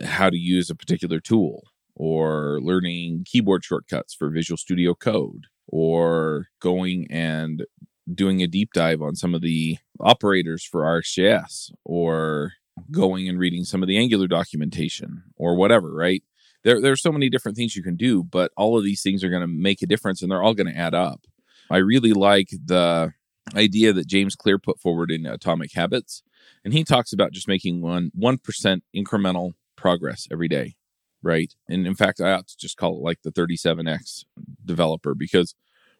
how 0.04 0.30
to 0.30 0.36
use 0.36 0.70
a 0.70 0.74
particular 0.74 1.20
tool 1.20 1.64
or 1.94 2.60
learning 2.62 3.24
keyboard 3.26 3.64
shortcuts 3.64 4.14
for 4.14 4.30
Visual 4.30 4.56
Studio 4.56 4.94
Code 4.94 5.46
or 5.66 6.48
going 6.60 7.06
and 7.10 7.64
doing 8.12 8.42
a 8.42 8.46
deep 8.46 8.70
dive 8.72 9.02
on 9.02 9.14
some 9.14 9.34
of 9.34 9.42
the 9.42 9.78
operators 10.00 10.64
for 10.64 10.82
RxJS 10.82 11.72
or 11.84 12.52
going 12.90 13.28
and 13.28 13.38
reading 13.38 13.64
some 13.64 13.82
of 13.82 13.88
the 13.88 13.98
Angular 13.98 14.26
documentation 14.26 15.24
or 15.36 15.56
whatever, 15.56 15.92
right? 15.92 16.22
There, 16.64 16.80
there's 16.80 17.02
so 17.02 17.12
many 17.12 17.28
different 17.28 17.56
things 17.56 17.76
you 17.76 17.82
can 17.82 17.96
do, 17.96 18.22
but 18.22 18.52
all 18.56 18.78
of 18.78 18.84
these 18.84 19.02
things 19.02 19.24
are 19.24 19.30
going 19.30 19.42
to 19.42 19.48
make 19.48 19.82
a 19.82 19.86
difference 19.86 20.22
and 20.22 20.30
they're 20.30 20.42
all 20.42 20.54
going 20.54 20.72
to 20.72 20.78
add 20.78 20.94
up. 20.94 21.26
I 21.70 21.78
really 21.78 22.12
like 22.12 22.48
the 22.50 23.12
idea 23.54 23.92
that 23.92 24.06
James 24.06 24.36
Clear 24.36 24.58
put 24.58 24.78
forward 24.78 25.10
in 25.10 25.26
Atomic 25.26 25.72
Habits, 25.74 26.22
and 26.64 26.72
he 26.72 26.84
talks 26.84 27.12
about 27.12 27.32
just 27.32 27.48
making 27.48 27.80
one 27.80 28.10
one 28.14 28.38
percent 28.38 28.84
incremental 28.94 29.52
progress 29.76 30.28
every 30.30 30.48
day, 30.48 30.74
right? 31.22 31.52
And 31.68 31.86
in 31.86 31.94
fact, 31.94 32.20
I 32.20 32.32
ought 32.32 32.48
to 32.48 32.56
just 32.56 32.76
call 32.76 32.96
it 32.96 33.02
like 33.02 33.22
the 33.22 33.32
37x 33.32 34.24
developer 34.64 35.14
because 35.14 35.54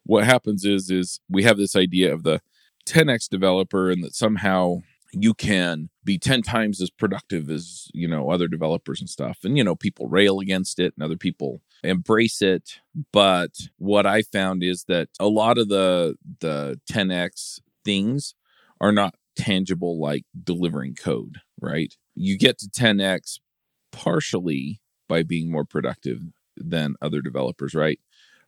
what 0.04 0.24
happens 0.24 0.64
is 0.64 0.90
is 0.90 1.20
we 1.28 1.42
have 1.44 1.56
this 1.56 1.76
idea 1.76 2.12
of 2.12 2.22
the 2.22 2.40
10x 2.86 3.28
developer 3.28 3.90
and 3.90 4.02
that 4.04 4.14
somehow 4.14 4.82
you 5.12 5.34
can 5.34 5.90
be 6.04 6.18
10 6.18 6.42
times 6.42 6.80
as 6.80 6.90
productive 6.90 7.50
as 7.50 7.88
you 7.92 8.08
know 8.08 8.30
other 8.30 8.48
developers 8.48 9.00
and 9.00 9.08
stuff 9.08 9.38
and 9.44 9.56
you 9.56 9.64
know 9.64 9.76
people 9.76 10.08
rail 10.08 10.40
against 10.40 10.78
it 10.78 10.94
and 10.96 11.04
other 11.04 11.16
people 11.16 11.60
embrace 11.84 12.40
it. 12.42 12.80
But 13.12 13.52
what 13.78 14.06
i 14.06 14.22
found 14.22 14.62
is 14.62 14.84
that 14.84 15.08
a 15.20 15.28
lot 15.28 15.58
of 15.58 15.68
the 15.68 16.16
the 16.40 16.80
10x 16.90 17.60
things 17.84 18.34
are 18.80 18.92
not 18.92 19.14
tangible 19.36 20.00
like 20.00 20.24
delivering 20.42 20.94
code 20.94 21.38
right? 21.60 21.94
You 22.14 22.36
get 22.36 22.58
to 22.58 22.66
10x 22.68 23.38
partially 23.92 24.80
by 25.08 25.22
being 25.22 25.50
more 25.50 25.64
productive 25.64 26.22
than 26.56 26.94
other 27.02 27.20
developers 27.20 27.74
right? 27.74 28.00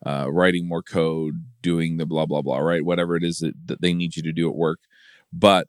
Uh, 0.04 0.26
writing 0.30 0.68
more 0.68 0.82
code 0.82 1.44
doing 1.62 1.96
the 1.98 2.06
blah 2.06 2.26
blah 2.26 2.42
blah 2.42 2.58
right? 2.58 2.84
Whatever 2.84 3.16
it 3.16 3.24
is 3.24 3.38
that, 3.38 3.54
that 3.66 3.82
they 3.82 3.92
need 3.92 4.16
you 4.16 4.22
to 4.22 4.32
do 4.32 4.48
at 4.48 4.56
work. 4.56 4.80
But 5.32 5.68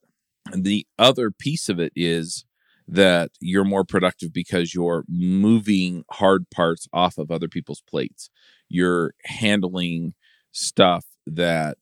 the 0.54 0.86
other 1.00 1.32
piece 1.32 1.70
of 1.70 1.80
it 1.80 1.92
is 1.96 2.46
that 2.88 3.32
you're 3.40 3.64
more 3.64 3.84
productive 3.84 4.32
because 4.32 4.74
you're 4.74 5.04
moving 5.08 6.04
hard 6.12 6.50
parts 6.52 6.88
off 6.94 7.18
of 7.18 7.32
other 7.32 7.48
people's 7.48 7.82
plates. 7.82 8.30
You're 8.70 9.14
handling 9.26 10.14
stuff 10.52 11.06
that 11.26 11.78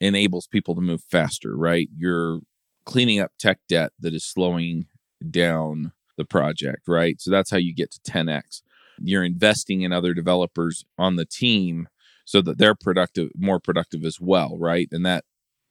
enables 0.00 0.46
people 0.46 0.74
to 0.74 0.80
move 0.80 1.02
faster, 1.10 1.56
right? 1.56 1.88
You're 1.96 2.40
cleaning 2.84 3.20
up 3.20 3.32
tech 3.38 3.58
debt 3.68 3.92
that 4.00 4.14
is 4.14 4.24
slowing 4.24 4.86
down 5.30 5.92
the 6.16 6.24
project, 6.24 6.88
right? 6.88 7.20
So 7.20 7.30
that's 7.30 7.50
how 7.50 7.58
you 7.58 7.74
get 7.74 7.92
to 7.92 8.00
10x. 8.00 8.62
You're 9.00 9.24
investing 9.24 9.82
in 9.82 9.92
other 9.92 10.14
developers 10.14 10.84
on 10.96 11.16
the 11.16 11.26
team 11.26 11.88
so 12.24 12.40
that 12.42 12.58
they're 12.58 12.74
productive, 12.74 13.30
more 13.36 13.60
productive 13.60 14.04
as 14.04 14.18
well, 14.20 14.56
right? 14.58 14.88
And 14.90 15.04
that, 15.04 15.24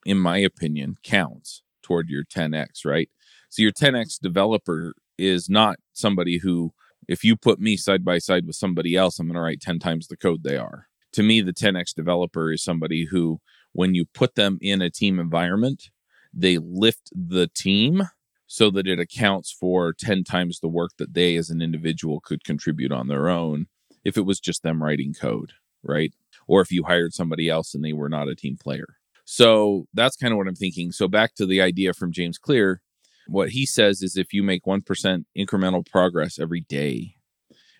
in 0.06 0.17
my 0.20 0.38
opinion, 0.38 0.98
counts 1.03 1.63
toward 1.88 2.10
your 2.10 2.25
10x, 2.25 2.86
right? 2.86 3.10
So 3.50 3.62
your 3.62 3.72
10x 3.72 4.20
developer 4.20 4.94
is 5.17 5.50
not 5.50 5.77
somebody 5.94 6.39
who, 6.39 6.74
if 7.08 7.24
you 7.24 7.38
put 7.38 7.60
me 7.60 7.77
side 7.77 8.03
by 8.03 8.17
side 8.17 8.46
with 8.46 8.56
somebody 8.56 8.96
else, 8.96 9.20
I'm 9.20 9.27
going 9.27 9.36
to 9.36 9.41
write 9.41 9.62
10 9.62 9.79
times 9.79 10.08
the 10.08 10.17
code 10.17 10.44
they 10.44 10.58
are. 10.58 10.88
To 11.13 11.24
me, 11.24 11.41
the 11.41 11.53
10x 11.53 11.94
developer 11.96 12.51
is 12.51 12.63
somebody 12.63 13.06
who, 13.06 13.39
when 13.72 13.96
you 13.96 14.06
put 14.06 14.36
them 14.36 14.58
in 14.62 14.82
a 14.82 14.89
team 14.89 15.20
environment, 15.20 15.89
they 16.34 16.58
lift 16.58 17.10
the 17.15 17.48
team 17.56 18.03
so 18.48 18.70
that 18.72 18.88
it 18.88 19.00
accounts 19.00 19.51
for 19.51 19.94
10 19.94 20.24
times 20.24 20.60
the 20.60 20.67
work 20.67 20.91
that 20.98 21.13
they 21.13 21.36
as 21.38 21.50
an 21.50 21.62
individual 21.62 22.20
could 22.20 22.44
contribute 22.44 22.91
on 22.91 23.08
their 23.08 23.29
own 23.29 23.67
if 24.03 24.17
it 24.17 24.25
was 24.25 24.39
just 24.39 24.63
them 24.63 24.84
writing 24.84 25.13
code, 25.13 25.53
right? 25.84 26.13
Or 26.48 26.62
if 26.62 26.72
you 26.72 26.84
hired 26.84 27.13
somebody 27.13 27.50
else 27.50 27.74
and 27.74 27.84
they 27.84 27.94
were 27.94 28.10
not 28.10 28.29
a 28.29 28.36
team 28.36 28.58
player. 28.58 28.98
So 29.29 29.88
that's 29.93 30.15
kind 30.15 30.31
of 30.31 30.38
what 30.38 30.48
I'm 30.48 30.55
thinking. 30.55 30.93
So 30.93 31.10
back 31.10 31.36
to 31.36 31.46
the 31.46 31.62
idea 31.62 31.93
from 31.93 32.13
James 32.13 32.38
Clear, 32.38 32.81
what 33.27 33.50
he 33.50 33.65
says 33.65 34.01
is 34.01 34.15
if 34.15 34.31
you 34.31 34.41
make 34.41 34.63
1% 34.63 35.25
incremental 35.38 35.86
progress 35.86 36.39
every 36.39 36.62
day 36.62 37.15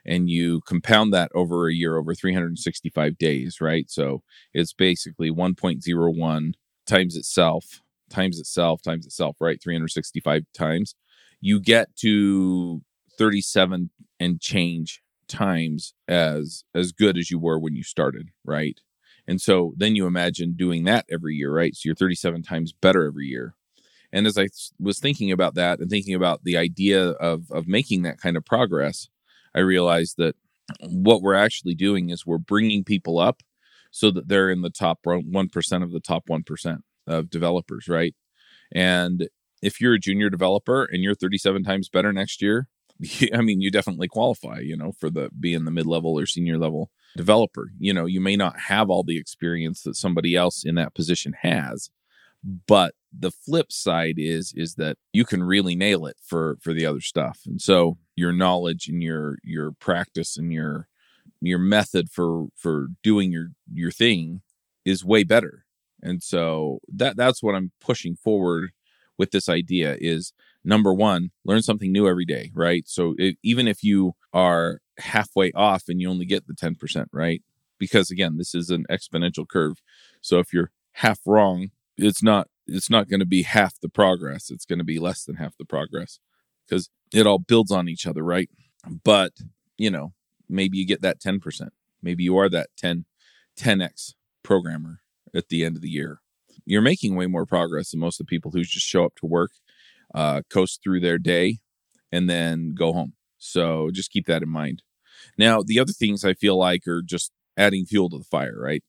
and 0.06 0.30
you 0.30 0.60
compound 0.68 1.14
that 1.14 1.32
over 1.34 1.70
a 1.70 1.74
year 1.74 1.96
over 1.96 2.14
365 2.14 3.18
days, 3.18 3.62
right? 3.62 3.90
So 3.90 4.24
it's 4.54 4.74
basically 4.74 5.32
1.01 5.32 6.54
times 6.86 7.16
itself 7.16 7.82
times 8.10 8.40
itself 8.40 8.82
times 8.82 9.06
itself, 9.06 9.38
right? 9.40 9.62
365 9.62 10.44
times. 10.54 10.96
You 11.40 11.62
get 11.62 11.96
to 11.98 12.82
37 13.18 13.90
and 14.20 14.42
change 14.42 15.02
times 15.30 15.94
as 16.10 16.66
as 16.76 16.92
good 16.92 17.18
as 17.18 17.32
you 17.32 17.40
were 17.40 17.58
when 17.58 17.76
you 17.76 17.84
started, 17.84 18.32
right? 18.46 18.82
And 19.28 19.42
so 19.42 19.74
then 19.78 19.96
you 19.96 20.06
imagine 20.08 20.54
doing 20.54 20.86
that 20.86 21.06
every 21.12 21.36
year, 21.36 21.52
right? 21.52 21.76
So 21.76 21.82
you're 21.86 21.96
37 21.96 22.44
times 22.44 22.74
better 22.74 23.06
every 23.06 23.28
year. 23.28 23.56
And 24.14 24.26
as 24.26 24.38
I 24.38 24.48
was 24.80 25.00
thinking 25.00 25.32
about 25.32 25.56
that 25.56 25.80
and 25.80 25.90
thinking 25.90 26.16
about 26.16 26.44
the 26.44 26.58
idea 26.58 27.10
of 27.10 27.52
of 27.52 27.68
making 27.68 28.04
that 28.04 28.20
kind 28.20 28.38
of 28.38 28.46
progress, 28.46 29.10
I 29.54 29.60
realized 29.60 30.16
that 30.18 30.36
what 30.82 31.22
we're 31.22 31.34
actually 31.34 31.76
doing 31.76 32.10
is 32.10 32.26
we're 32.26 32.38
bringing 32.38 32.84
people 32.84 33.20
up 33.20 33.42
so 33.92 34.12
that 34.12 34.28
they're 34.28 34.50
in 34.50 34.62
the 34.62 34.70
top 34.70 35.00
1% 35.06 35.84
of 35.84 35.92
the 35.92 36.00
top 36.00 36.28
1% 36.28 36.78
of 37.08 37.30
developers, 37.30 37.88
right? 37.88 38.14
And 38.72 39.30
if 39.62 39.82
you're 39.82 39.96
a 39.96 40.00
junior 40.00 40.30
developer 40.30 40.84
and 40.84 41.04
you're 41.04 41.16
37 41.16 41.64
times 41.64 41.90
better 41.90 42.14
next 42.14 42.42
year, 42.42 42.68
I 43.34 43.42
mean, 43.42 43.62
you 43.62 43.72
definitely 43.72 44.08
qualify, 44.08 44.60
you 44.60 44.76
know, 44.78 44.92
for 44.92 45.10
the 45.10 45.30
being 45.40 45.66
the 45.66 45.72
mid 45.72 45.86
level 45.86 46.18
or 46.18 46.26
senior 46.26 46.58
level 46.58 46.92
developer. 47.16 47.72
You 47.80 47.94
know, 47.94 48.06
you 48.06 48.22
may 48.22 48.36
not 48.36 48.60
have 48.62 48.90
all 48.90 49.04
the 49.04 49.18
experience 49.18 49.82
that 49.84 49.96
somebody 49.96 50.36
else 50.36 50.64
in 50.64 50.76
that 50.76 50.96
position 50.96 51.34
has, 51.42 51.90
but 52.44 52.94
the 53.18 53.32
flip 53.32 53.72
side 53.72 54.16
is 54.18 54.54
is 54.56 54.76
that 54.76 54.98
you 55.14 55.26
can 55.26 55.44
really 55.44 55.76
nail 55.76 56.06
it 56.06 56.18
for 56.22 56.58
for 56.62 56.74
the 56.74 56.86
other 56.86 57.02
stuff. 57.02 57.42
And 57.46 57.62
so 57.62 57.98
your 58.16 58.34
knowledge 58.34 58.88
and 58.88 59.02
your 59.02 59.38
your 59.44 59.72
practice 59.80 60.38
and 60.38 60.52
your 60.52 60.88
your 61.42 61.60
method 61.60 62.10
for 62.10 62.48
for 62.56 62.88
doing 63.04 63.32
your 63.32 63.50
your 63.72 63.92
thing 63.92 64.42
is 64.86 65.06
way 65.06 65.24
better. 65.24 65.66
And 66.02 66.22
so 66.22 66.80
that 66.94 67.18
that's 67.18 67.42
what 67.42 67.56
I'm 67.56 67.72
pushing 67.82 68.16
forward 68.16 68.72
with 69.18 69.32
this 69.32 69.50
idea 69.50 69.98
is 70.00 70.32
number 70.68 70.94
one, 70.94 71.32
learn 71.46 71.62
something 71.62 71.92
new 71.92 72.08
every 72.08 72.26
day, 72.26 72.52
right? 72.54 72.84
So 72.88 73.16
it, 73.18 73.38
even 73.42 73.68
if 73.68 73.84
you 73.84 74.14
are 74.34 74.82
halfway 75.00 75.52
off 75.54 75.84
and 75.88 76.02
you 76.02 76.10
only 76.10 76.26
get 76.26 76.46
the 76.46 76.54
10%, 76.54 77.06
right? 77.14 77.42
Because 77.80 78.12
again, 78.12 78.38
this 78.38 78.54
is 78.54 78.70
an 78.70 78.86
exponential 78.92 79.48
curve. 79.48 79.78
So 80.22 80.40
if 80.40 80.52
you're 80.52 80.72
half 80.92 81.20
wrong, 81.26 81.70
it's 81.96 82.22
not 82.22 82.50
it's 82.68 82.90
not 82.90 83.08
going 83.08 83.22
to 83.22 83.26
be 83.26 83.44
half 83.44 83.80
the 83.80 83.88
progress. 83.88 84.52
It's 84.52 84.66
going 84.66 84.80
to 84.80 84.86
be 84.86 85.00
less 85.00 85.24
than 85.24 85.38
half 85.38 85.56
the 85.58 85.64
progress 85.64 86.20
because 86.68 86.90
it 87.14 87.26
all 87.26 87.40
builds 87.40 87.72
on 87.72 87.88
each 87.88 88.06
other, 88.06 88.22
right? 88.24 88.50
But, 89.06 89.32
you 89.78 89.90
know, 89.90 90.12
maybe 90.50 90.78
you 90.78 90.86
get 90.86 91.02
that 91.02 91.22
10%. 91.22 91.70
Maybe 92.02 92.24
you 92.24 92.38
are 92.38 92.50
that 92.50 92.70
10 92.78 93.06
10x 93.58 94.16
programmer 94.44 95.00
at 95.34 95.48
the 95.48 95.64
end 95.64 95.78
of 95.78 95.82
the 95.82 95.90
year. 95.90 96.20
You're 96.66 96.82
making 96.82 97.16
way 97.16 97.26
more 97.26 97.46
progress 97.46 97.92
than 97.92 98.02
most 98.02 98.20
of 98.20 98.26
the 98.26 98.30
people 98.30 98.52
who 98.52 98.64
just 98.64 98.86
show 98.86 99.06
up 99.06 99.16
to 99.16 99.26
work 99.26 99.52
uh, 100.14 100.42
coast 100.50 100.82
through 100.84 101.00
their 101.00 101.18
day, 101.18 101.60
and 102.12 102.30
then 102.30 102.74
go 102.74 102.94
home. 102.94 103.14
So 103.38 103.90
just 103.92 104.12
keep 104.12 104.26
that 104.28 104.44
in 104.44 104.50
mind. 104.50 104.84
Now, 105.38 105.62
the 105.64 105.80
other 105.80 105.94
things 105.94 106.24
I 106.24 106.34
feel 106.34 106.58
like 106.58 106.88
are 106.88 107.02
just 107.02 107.32
adding 107.58 107.86
fuel 107.86 108.10
to 108.10 108.18
the 108.18 108.24
fire, 108.24 108.60
right? 108.60 108.84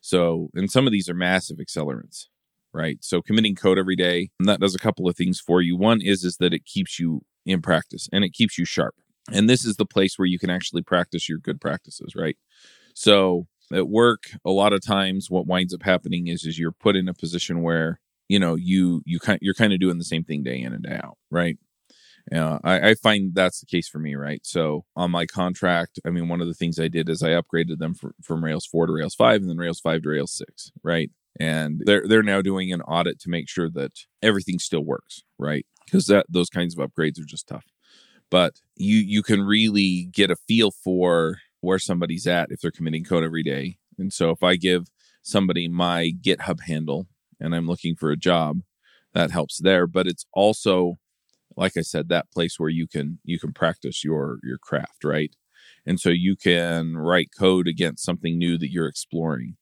So, 0.00 0.50
and 0.54 0.70
some 0.70 0.86
of 0.86 0.92
these 0.92 1.08
are 1.08 1.14
massive 1.14 1.58
accelerants, 1.58 2.26
right? 2.72 2.98
So 3.00 3.20
committing 3.22 3.54
code 3.54 3.78
every 3.78 3.96
day, 3.96 4.30
and 4.38 4.48
that 4.48 4.60
does 4.60 4.74
a 4.74 4.78
couple 4.78 5.08
of 5.08 5.16
things 5.16 5.40
for 5.40 5.60
you. 5.60 5.76
One 5.76 6.00
is 6.00 6.24
is 6.24 6.36
that 6.38 6.54
it 6.54 6.64
keeps 6.64 6.98
you 6.98 7.22
in 7.46 7.62
practice 7.62 8.08
and 8.12 8.24
it 8.24 8.32
keeps 8.32 8.58
you 8.58 8.64
sharp. 8.64 8.94
And 9.32 9.48
this 9.48 9.64
is 9.64 9.76
the 9.76 9.86
place 9.86 10.18
where 10.18 10.26
you 10.26 10.38
can 10.38 10.50
actually 10.50 10.82
practice 10.82 11.28
your 11.28 11.38
good 11.38 11.60
practices, 11.60 12.14
right? 12.16 12.36
So 12.94 13.46
at 13.72 13.88
work, 13.88 14.30
a 14.44 14.50
lot 14.50 14.72
of 14.72 14.84
times 14.84 15.30
what 15.30 15.46
winds 15.46 15.74
up 15.74 15.82
happening 15.82 16.28
is 16.28 16.44
is 16.44 16.58
you're 16.58 16.72
put 16.72 16.96
in 16.96 17.08
a 17.08 17.14
position 17.14 17.62
where 17.62 18.00
you 18.28 18.38
know 18.38 18.54
you 18.54 19.02
you 19.04 19.18
kind 19.18 19.38
you're 19.42 19.54
kind 19.54 19.72
of 19.72 19.80
doing 19.80 19.98
the 19.98 20.04
same 20.04 20.24
thing 20.24 20.42
day 20.42 20.60
in 20.60 20.72
and 20.72 20.84
day 20.84 21.00
out 21.02 21.16
right? 21.30 21.58
Uh, 22.30 22.58
I, 22.62 22.90
I 22.90 22.94
find 22.94 23.34
that's 23.34 23.60
the 23.60 23.66
case 23.66 23.88
for 23.88 23.98
me 23.98 24.14
right? 24.14 24.40
So 24.44 24.84
on 24.96 25.10
my 25.10 25.26
contract 25.26 25.98
i 26.06 26.10
mean 26.10 26.28
one 26.28 26.40
of 26.40 26.46
the 26.46 26.54
things 26.54 26.78
i 26.78 26.88
did 26.88 27.08
is 27.08 27.22
i 27.22 27.30
upgraded 27.30 27.78
them 27.78 27.94
for, 27.94 28.14
from 28.22 28.44
rails 28.44 28.66
4 28.66 28.86
to 28.86 28.92
rails 28.92 29.14
5 29.14 29.40
and 29.40 29.50
then 29.50 29.56
rails 29.56 29.80
5 29.80 30.02
to 30.02 30.08
rails 30.10 30.32
6 30.32 30.72
right? 30.82 31.10
And 31.40 31.82
they're 31.84 32.06
they're 32.06 32.22
now 32.22 32.42
doing 32.42 32.72
an 32.72 32.82
audit 32.82 33.20
to 33.20 33.30
make 33.30 33.48
sure 33.48 33.70
that 33.70 33.92
everything 34.22 34.58
still 34.58 34.84
works 34.84 35.22
right? 35.38 35.66
Because 35.84 36.06
that 36.06 36.26
those 36.28 36.50
kinds 36.50 36.76
of 36.76 36.86
upgrades 36.86 37.18
are 37.20 37.24
just 37.24 37.48
tough. 37.48 37.64
But 38.30 38.54
you 38.76 38.98
you 38.98 39.22
can 39.22 39.42
really 39.42 40.08
get 40.12 40.30
a 40.30 40.36
feel 40.36 40.70
for 40.70 41.38
where 41.60 41.78
somebody's 41.78 42.26
at 42.26 42.50
if 42.50 42.60
they're 42.60 42.70
committing 42.70 43.04
code 43.04 43.24
every 43.24 43.42
day. 43.42 43.78
And 43.98 44.12
so 44.12 44.30
if 44.30 44.42
i 44.42 44.56
give 44.56 44.88
somebody 45.22 45.68
my 45.68 46.12
github 46.22 46.60
handle 46.62 47.06
and 47.40 47.54
I'm 47.54 47.66
looking 47.66 47.96
for 47.96 48.10
a 48.10 48.16
job, 48.16 48.60
that 49.14 49.30
helps 49.30 49.58
there. 49.58 49.86
But 49.86 50.06
it's 50.06 50.26
also, 50.32 50.96
like 51.56 51.76
I 51.76 51.82
said, 51.82 52.08
that 52.08 52.30
place 52.32 52.58
where 52.58 52.68
you 52.68 52.86
can 52.86 53.18
you 53.24 53.38
can 53.38 53.52
practice 53.52 54.04
your 54.04 54.38
your 54.42 54.58
craft, 54.58 55.04
right? 55.04 55.34
And 55.86 55.98
so 55.98 56.10
you 56.10 56.36
can 56.36 56.96
write 56.96 57.30
code 57.38 57.66
against 57.66 58.04
something 58.04 58.38
new 58.38 58.58
that 58.58 58.70
you're 58.70 58.86
exploring. 58.88 59.56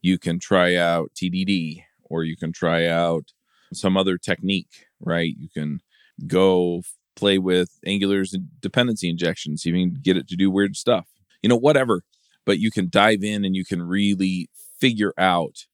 You 0.00 0.18
can 0.18 0.38
try 0.38 0.76
out 0.76 1.12
TDD 1.14 1.82
or 2.04 2.24
you 2.24 2.36
can 2.36 2.52
try 2.52 2.86
out 2.86 3.32
some 3.72 3.96
other 3.96 4.18
technique, 4.18 4.86
right? 5.00 5.34
You 5.38 5.48
can 5.48 5.80
go 6.26 6.82
play 7.16 7.38
with 7.38 7.78
Angular's 7.86 8.36
dependency 8.60 9.08
injections, 9.08 9.62
can 9.62 9.96
get 10.02 10.16
it 10.16 10.28
to 10.28 10.36
do 10.36 10.50
weird 10.50 10.76
stuff, 10.76 11.08
you 11.42 11.48
know, 11.48 11.56
whatever. 11.56 12.02
But 12.44 12.58
you 12.58 12.70
can 12.70 12.88
dive 12.88 13.22
in 13.22 13.44
and 13.44 13.54
you 13.54 13.64
can 13.64 13.82
really 13.82 14.50
figure 14.78 15.14
out 15.16 15.66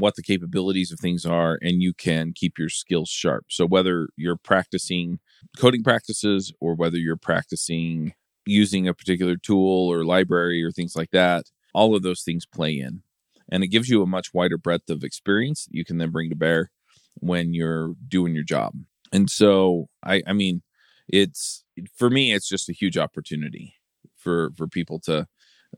what 0.00 0.16
the 0.16 0.22
capabilities 0.22 0.92
of 0.92 1.00
things 1.00 1.24
are 1.24 1.58
and 1.62 1.82
you 1.82 1.92
can 1.92 2.32
keep 2.34 2.58
your 2.58 2.68
skills 2.68 3.08
sharp. 3.08 3.46
So 3.48 3.66
whether 3.66 4.08
you're 4.16 4.36
practicing 4.36 5.18
coding 5.58 5.82
practices 5.82 6.52
or 6.60 6.74
whether 6.74 6.96
you're 6.96 7.16
practicing 7.16 8.14
using 8.46 8.86
a 8.86 8.94
particular 8.94 9.36
tool 9.36 9.90
or 9.90 10.04
library 10.04 10.62
or 10.62 10.70
things 10.70 10.96
like 10.96 11.10
that, 11.10 11.46
all 11.74 11.94
of 11.94 12.02
those 12.02 12.22
things 12.22 12.46
play 12.46 12.78
in. 12.78 13.02
And 13.50 13.62
it 13.62 13.68
gives 13.68 13.88
you 13.88 14.02
a 14.02 14.06
much 14.06 14.34
wider 14.34 14.58
breadth 14.58 14.90
of 14.90 15.04
experience 15.04 15.66
that 15.66 15.76
you 15.76 15.84
can 15.84 15.98
then 15.98 16.10
bring 16.10 16.30
to 16.30 16.36
bear 16.36 16.70
when 17.14 17.54
you're 17.54 17.94
doing 18.08 18.34
your 18.34 18.44
job. 18.44 18.74
And 19.12 19.30
so 19.30 19.88
I 20.04 20.22
I 20.26 20.32
mean 20.32 20.62
it's 21.08 21.64
for 21.94 22.10
me 22.10 22.32
it's 22.32 22.48
just 22.48 22.68
a 22.68 22.72
huge 22.72 22.98
opportunity 22.98 23.74
for 24.16 24.50
for 24.56 24.66
people 24.66 24.98
to 25.00 25.26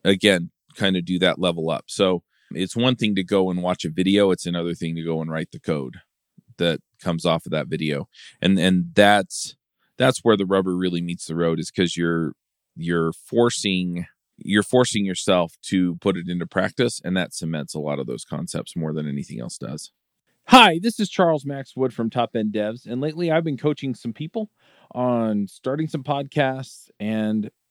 again 0.05 0.51
kind 0.77 0.97
of 0.97 1.05
do 1.05 1.19
that 1.19 1.39
level 1.39 1.71
up. 1.71 1.85
So 1.89 2.23
it's 2.53 2.77
one 2.77 2.97
thing 2.97 3.15
to 3.15 3.25
go 3.25 3.51
and 3.51 3.63
watch 3.63 3.85
a 3.85 3.91
video, 3.91 4.31
it's 4.31 4.47
another 4.47 4.75
thing 4.75 4.95
to 4.97 5.05
go 5.05 5.21
and 5.21 5.31
write 5.31 5.51
the 5.53 5.61
code 5.61 5.97
that 6.59 6.81
comes 7.01 7.25
off 7.25 7.47
of 7.47 7.53
that 7.53 7.69
video. 7.69 8.09
And 8.41 8.59
and 8.59 8.87
that's 8.95 9.57
that's 9.97 10.21
where 10.23 10.37
the 10.37 10.47
rubber 10.47 10.77
really 10.77 11.01
meets 11.01 11.27
the 11.27 11.37
road 11.37 11.59
is 11.59 11.71
cuz 11.71 11.97
you're 11.97 12.33
you're 12.77 13.13
forcing 13.13 14.07
you're 14.37 14.63
forcing 14.63 15.05
yourself 15.05 15.55
to 15.63 15.97
put 15.97 16.17
it 16.17 16.29
into 16.29 16.47
practice 16.47 17.01
and 17.05 17.17
that 17.17 17.35
cements 17.35 17.75
a 17.75 17.81
lot 17.81 17.99
of 17.99 18.07
those 18.07 18.25
concepts 18.25 18.77
more 18.77 18.93
than 18.93 19.09
anything 19.09 19.41
else 19.41 19.59
does. 19.59 19.91
Hi, 20.47 20.79
this 20.81 20.99
is 20.99 21.11
Charles 21.11 21.45
Max 21.45 21.77
Wood 21.77 21.93
from 21.93 22.09
Top 22.09 22.35
End 22.35 22.55
Devs, 22.55 22.87
and 22.87 23.03
lately 23.03 23.31
I've 23.31 23.45
been 23.45 23.59
coaching 23.59 23.95
some 23.95 24.15
people 24.15 24.51
on 24.93 25.47
starting 25.47 25.89
some 25.89 26.03
podcasts 26.03 26.89
and 26.99 27.51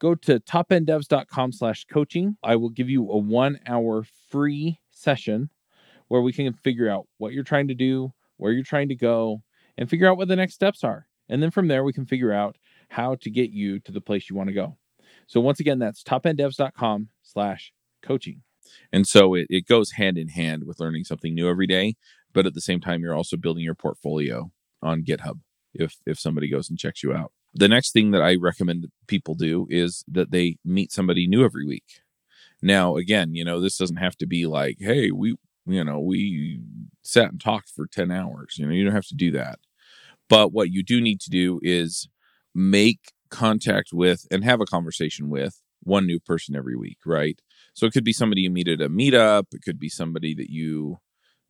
go 0.00 0.14
to 0.14 0.40
topenddevs.com 0.40 1.52
slash 1.52 1.84
coaching. 1.86 2.36
I 2.42 2.56
will 2.56 2.70
give 2.70 2.88
you 2.88 3.10
a 3.10 3.16
one 3.16 3.58
hour 3.66 4.04
free 4.30 4.80
session 4.90 5.50
where 6.08 6.22
we 6.22 6.32
can 6.32 6.52
figure 6.52 6.88
out 6.88 7.06
what 7.18 7.32
you're 7.32 7.44
trying 7.44 7.68
to 7.68 7.74
do, 7.74 8.12
where 8.36 8.52
you're 8.52 8.64
trying 8.64 8.88
to 8.88 8.94
go, 8.94 9.42
and 9.76 9.88
figure 9.88 10.08
out 10.08 10.16
what 10.16 10.28
the 10.28 10.36
next 10.36 10.54
steps 10.54 10.82
are. 10.82 11.06
And 11.28 11.42
then 11.42 11.50
from 11.50 11.68
there, 11.68 11.84
we 11.84 11.92
can 11.92 12.06
figure 12.06 12.32
out 12.32 12.56
how 12.88 13.16
to 13.16 13.30
get 13.30 13.50
you 13.50 13.80
to 13.80 13.92
the 13.92 14.00
place 14.00 14.30
you 14.30 14.36
want 14.36 14.48
to 14.48 14.54
go. 14.54 14.76
So 15.26 15.40
once 15.40 15.60
again, 15.60 15.78
that's 15.78 16.02
topenddevs.com 16.02 17.08
slash 17.22 17.72
coaching. 18.02 18.42
And 18.92 19.06
so 19.06 19.34
it, 19.34 19.46
it 19.50 19.66
goes 19.66 19.92
hand 19.92 20.18
in 20.18 20.28
hand 20.28 20.64
with 20.66 20.80
learning 20.80 21.04
something 21.04 21.34
new 21.34 21.48
every 21.48 21.66
day. 21.66 21.96
But 22.32 22.46
at 22.46 22.54
the 22.54 22.60
same 22.60 22.80
time, 22.80 23.02
you're 23.02 23.14
also 23.14 23.36
building 23.36 23.64
your 23.64 23.74
portfolio 23.74 24.50
on 24.82 25.02
GitHub 25.02 25.40
if 25.74 25.96
if 26.06 26.18
somebody 26.18 26.50
goes 26.50 26.68
and 26.68 26.78
checks 26.78 27.02
you 27.02 27.12
out. 27.12 27.32
The 27.58 27.66
next 27.66 27.90
thing 27.90 28.12
that 28.12 28.22
I 28.22 28.36
recommend 28.36 28.86
people 29.08 29.34
do 29.34 29.66
is 29.68 30.04
that 30.06 30.30
they 30.30 30.58
meet 30.64 30.92
somebody 30.92 31.26
new 31.26 31.44
every 31.44 31.66
week. 31.66 32.02
Now, 32.62 32.94
again, 32.94 33.34
you 33.34 33.44
know, 33.44 33.60
this 33.60 33.76
doesn't 33.76 33.96
have 33.96 34.16
to 34.18 34.26
be 34.26 34.46
like, 34.46 34.76
hey, 34.78 35.10
we, 35.10 35.34
you 35.66 35.82
know, 35.82 35.98
we 35.98 36.60
sat 37.02 37.32
and 37.32 37.40
talked 37.40 37.68
for 37.68 37.88
10 37.88 38.12
hours. 38.12 38.58
You 38.58 38.66
know, 38.66 38.72
you 38.72 38.84
don't 38.84 38.94
have 38.94 39.08
to 39.08 39.16
do 39.16 39.32
that. 39.32 39.58
But 40.28 40.52
what 40.52 40.70
you 40.70 40.84
do 40.84 41.00
need 41.00 41.20
to 41.22 41.30
do 41.30 41.58
is 41.60 42.08
make 42.54 43.10
contact 43.28 43.88
with 43.92 44.24
and 44.30 44.44
have 44.44 44.60
a 44.60 44.64
conversation 44.64 45.28
with 45.28 45.60
one 45.82 46.06
new 46.06 46.20
person 46.20 46.54
every 46.54 46.76
week, 46.76 46.98
right? 47.04 47.40
So 47.74 47.86
it 47.86 47.92
could 47.92 48.04
be 48.04 48.12
somebody 48.12 48.42
you 48.42 48.50
meet 48.50 48.68
at 48.68 48.80
a 48.80 48.88
meetup, 48.88 49.46
it 49.52 49.62
could 49.62 49.80
be 49.80 49.88
somebody 49.88 50.32
that 50.36 50.48
you, 50.48 50.98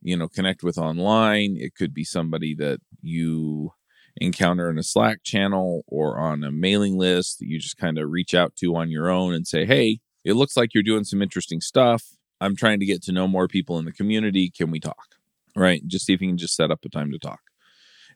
you 0.01 0.17
know, 0.17 0.27
connect 0.27 0.63
with 0.63 0.79
online, 0.79 1.55
it 1.55 1.75
could 1.75 1.93
be 1.93 2.03
somebody 2.03 2.55
that 2.55 2.79
you 2.99 3.73
encounter 4.19 4.69
in 4.69 4.77
a 4.77 4.83
Slack 4.83 5.23
channel 5.23 5.83
or 5.87 6.17
on 6.19 6.43
a 6.43 6.51
mailing 6.51 6.97
list 6.97 7.39
that 7.39 7.47
you 7.47 7.59
just 7.59 7.77
kind 7.77 7.97
of 7.97 8.09
reach 8.09 8.33
out 8.33 8.55
to 8.57 8.75
on 8.75 8.91
your 8.91 9.09
own 9.09 9.33
and 9.33 9.47
say, 9.47 9.65
Hey, 9.65 9.99
it 10.23 10.33
looks 10.33 10.57
like 10.57 10.73
you're 10.73 10.83
doing 10.83 11.03
some 11.03 11.21
interesting 11.21 11.61
stuff. 11.61 12.03
I'm 12.41 12.55
trying 12.55 12.79
to 12.79 12.85
get 12.85 13.01
to 13.03 13.11
know 13.11 13.27
more 13.27 13.47
people 13.47 13.77
in 13.79 13.85
the 13.85 13.91
community. 13.91 14.49
Can 14.49 14.71
we 14.71 14.79
talk? 14.79 15.15
Right. 15.55 15.85
Just 15.87 16.05
see 16.05 16.13
if 16.13 16.21
you 16.21 16.27
can 16.27 16.37
just 16.37 16.55
set 16.55 16.71
up 16.71 16.85
a 16.85 16.89
time 16.89 17.11
to 17.11 17.19
talk. 17.19 17.41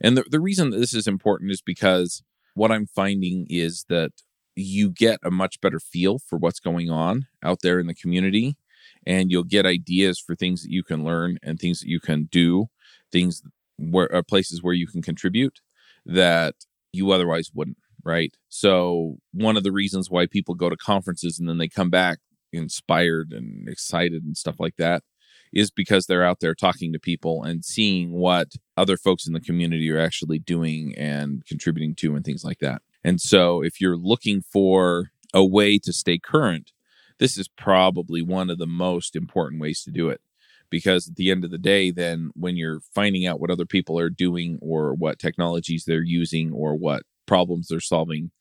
And 0.02 0.18
the, 0.18 0.24
the 0.30 0.40
reason 0.40 0.70
that 0.70 0.78
this 0.78 0.94
is 0.94 1.08
important 1.08 1.52
is 1.52 1.62
because 1.62 2.24
what 2.54 2.72
I'm 2.72 2.86
finding 2.86 3.48
is 3.50 3.86
that 3.90 4.12
you 4.56 4.90
get 4.90 5.20
a 5.24 5.32
much 5.32 5.60
better 5.62 5.80
feel 5.80 6.20
for 6.20 6.38
what's 6.38 6.60
going 6.60 6.90
on 6.90 7.28
out 7.42 7.60
there 7.64 7.80
in 7.80 7.88
the 7.88 7.96
community 7.96 8.56
and 9.06 9.32
you'll 9.32 9.44
get 9.44 9.66
ideas 9.66 10.20
for 10.20 10.36
things 10.36 10.62
that 10.62 10.72
you 10.72 10.84
can 10.84 11.04
learn 11.04 11.38
and 11.42 11.60
things 11.60 11.80
that 11.80 11.90
you 11.90 12.00
can 12.00 12.26
do, 12.32 12.68
things 13.12 13.42
where 13.78 14.14
uh, 14.14 14.22
places 14.22 14.62
where 14.62 14.74
you 14.74 14.88
can 14.88 15.02
contribute 15.02 15.60
that 16.06 16.56
you 16.92 17.12
otherwise 17.12 17.52
wouldn't, 17.54 17.78
right? 18.04 18.34
So, 18.50 19.18
one 19.32 19.58
of 19.58 19.64
the 19.64 19.72
reasons 19.72 20.10
why 20.10 20.28
people 20.28 20.56
go 20.56 20.70
to 20.70 20.78
conferences 20.78 21.40
and 21.40 21.50
then 21.50 21.58
they 21.58 21.68
come 21.68 21.90
back 21.90 22.20
inspired 22.52 23.32
and 23.32 23.68
excited 23.68 24.24
and 24.24 24.38
stuff 24.38 24.56
like 24.60 24.76
that 24.78 25.04
is 25.52 25.72
because 25.72 26.06
they're 26.06 26.26
out 26.26 26.40
there 26.40 26.56
talking 26.56 26.94
to 26.94 27.00
people 27.00 27.44
and 27.44 27.64
seeing 27.64 28.12
what 28.12 28.54
other 28.76 28.98
folks 28.98 29.28
in 29.28 29.34
the 29.34 29.40
community 29.40 29.90
are 29.92 30.00
actually 30.00 30.40
doing 30.40 30.94
and 30.98 31.46
contributing 31.46 31.94
to 31.96 32.16
and 32.16 32.26
things 32.26 32.44
like 32.44 32.60
that. 32.60 32.82
And 33.04 33.20
so, 33.20 33.62
if 33.62 33.82
you're 33.82 33.98
looking 33.98 34.42
for 34.42 35.12
a 35.34 35.46
way 35.46 35.80
to 35.80 35.92
stay 35.92 36.20
current, 36.20 36.72
this 37.20 37.38
is 37.38 37.48
probably 37.48 38.22
one 38.22 38.50
of 38.50 38.58
the 38.58 38.68
most 38.68 39.16
important 39.16 39.62
ways 39.62 39.84
to 39.84 39.92
do 39.92 40.10
it 40.10 40.22
because 40.74 41.08
at 41.08 41.16
the 41.16 41.30
end 41.30 41.44
of 41.46 41.52
the 41.52 41.58
day 41.58 41.92
then 41.92 42.32
when 42.36 42.58
you're 42.58 42.82
finding 42.96 43.28
out 43.28 43.40
what 43.40 43.52
other 43.52 43.66
people 43.66 44.00
are 44.00 44.10
doing 44.10 44.58
or 44.62 44.94
what 44.94 45.20
technologies 45.20 45.86
they're 45.86 46.04
using 46.04 46.52
or 46.52 46.76
what 46.76 47.04
problems 47.28 47.68
they're 47.68 47.80
solving 47.80 48.32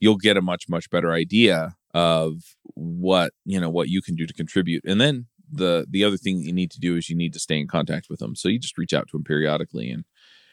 you'll 0.00 0.16
get 0.16 0.36
a 0.36 0.42
much 0.42 0.68
much 0.68 0.90
better 0.90 1.12
idea 1.12 1.74
of 1.94 2.56
what 2.74 3.32
you 3.44 3.60
know 3.60 3.70
what 3.70 3.88
you 3.88 4.02
can 4.02 4.14
do 4.14 4.26
to 4.26 4.34
contribute. 4.34 4.84
And 4.84 5.00
then 5.00 5.26
the 5.50 5.86
the 5.88 6.04
other 6.04 6.16
thing 6.16 6.42
you 6.42 6.52
need 6.52 6.70
to 6.72 6.80
do 6.80 6.96
is 6.96 7.08
you 7.08 7.16
need 7.16 7.32
to 7.32 7.40
stay 7.40 7.58
in 7.58 7.66
contact 7.66 8.08
with 8.08 8.20
them. 8.20 8.36
So 8.36 8.48
you 8.48 8.58
just 8.58 8.78
reach 8.78 8.92
out 8.92 9.08
to 9.08 9.12
them 9.12 9.24
periodically 9.24 9.90
and 9.90 10.04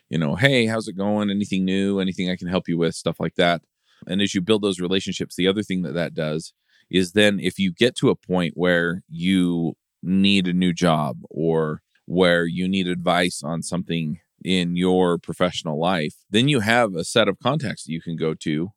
you 0.10 0.18
know 0.18 0.36
hey 0.36 0.66
how's 0.66 0.88
it 0.88 0.98
going? 0.98 1.30
Anything 1.30 1.66
new? 1.66 2.00
Anything 2.00 2.30
i 2.30 2.36
can 2.36 2.48
help 2.48 2.68
you 2.68 2.78
with? 2.78 2.96
Stuff 2.96 3.20
like 3.20 3.36
that. 3.36 3.62
And 4.08 4.22
as 4.22 4.34
you 4.34 4.42
build 4.42 4.62
those 4.62 4.80
relationships 4.80 5.36
the 5.36 5.48
other 5.48 5.64
thing 5.64 5.82
that 5.84 5.94
that 5.94 6.14
does 6.14 6.54
is 6.90 7.14
then 7.14 7.40
if 7.40 7.58
you 7.58 7.72
get 7.72 7.96
to 7.96 8.10
a 8.10 8.16
point 8.16 8.54
where 8.56 9.04
you 9.10 9.76
need 10.06 10.48
a 10.48 10.54
new 10.54 10.74
job 10.74 11.18
or 11.30 11.82
where 12.06 12.46
you 12.46 12.68
need 12.68 12.88
advice 12.88 13.42
on 13.44 13.62
something 13.64 14.20
in 14.44 14.76
your 14.76 15.18
professional 15.18 15.80
life, 15.80 16.16
then 16.30 16.48
you 16.48 16.60
have 16.60 16.94
a 16.94 17.04
set 17.04 17.28
of 17.28 17.40
contacts 17.40 17.84
that 17.84 17.92
you 17.92 18.02
can 18.02 18.16
go 18.16 18.34
to 18.36 18.70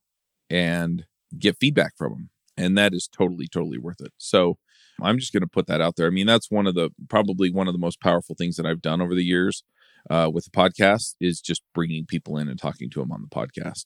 and 0.48 1.04
get 1.38 1.58
feedback 1.60 1.92
from 1.96 2.12
them. 2.12 2.30
And 2.56 2.76
that 2.78 2.94
is 2.94 3.06
totally, 3.06 3.46
totally 3.46 3.78
worth 3.78 4.00
it. 4.00 4.12
So 4.16 4.58
I'm 5.02 5.18
just 5.18 5.32
going 5.32 5.42
to 5.42 5.48
put 5.48 5.66
that 5.66 5.80
out 5.80 5.96
there. 5.96 6.06
I 6.06 6.10
mean, 6.10 6.26
that's 6.26 6.50
one 6.50 6.66
of 6.66 6.74
the 6.74 6.90
probably 7.08 7.52
one 7.52 7.68
of 7.68 7.74
the 7.74 7.78
most 7.78 8.00
powerful 8.00 8.34
things 8.34 8.56
that 8.56 8.66
I've 8.66 8.82
done 8.82 9.00
over 9.00 9.14
the 9.14 9.24
years 9.24 9.62
uh, 10.10 10.30
with 10.32 10.44
the 10.44 10.50
podcast 10.50 11.14
is 11.20 11.40
just 11.40 11.62
bringing 11.74 12.06
people 12.06 12.36
in 12.38 12.48
and 12.48 12.58
talking 12.58 12.90
to 12.90 13.00
them 13.00 13.12
on 13.12 13.22
the 13.22 13.28
podcast. 13.28 13.84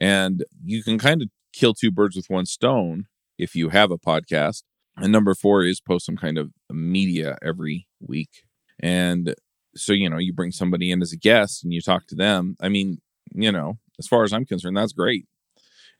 And 0.00 0.44
you 0.64 0.82
can 0.82 0.98
kind 0.98 1.22
of 1.22 1.28
kill 1.52 1.74
two 1.74 1.90
birds 1.90 2.16
with 2.16 2.28
one 2.28 2.46
stone 2.46 3.06
if 3.38 3.54
you 3.54 3.70
have 3.70 3.90
a 3.90 3.98
podcast 3.98 4.62
and 4.96 5.12
number 5.12 5.34
four 5.34 5.64
is 5.64 5.80
post 5.80 6.06
some 6.06 6.16
kind 6.16 6.38
of 6.38 6.50
media 6.70 7.38
every 7.42 7.86
week. 8.00 8.44
And 8.80 9.34
so, 9.74 9.92
you 9.92 10.10
know, 10.10 10.18
you 10.18 10.32
bring 10.32 10.52
somebody 10.52 10.90
in 10.90 11.02
as 11.02 11.12
a 11.12 11.16
guest 11.16 11.64
and 11.64 11.72
you 11.72 11.80
talk 11.80 12.06
to 12.08 12.14
them. 12.14 12.56
I 12.60 12.68
mean, 12.68 13.00
you 13.32 13.50
know, 13.50 13.78
as 13.98 14.06
far 14.06 14.24
as 14.24 14.32
I'm 14.32 14.44
concerned, 14.44 14.76
that's 14.76 14.92
great. 14.92 15.26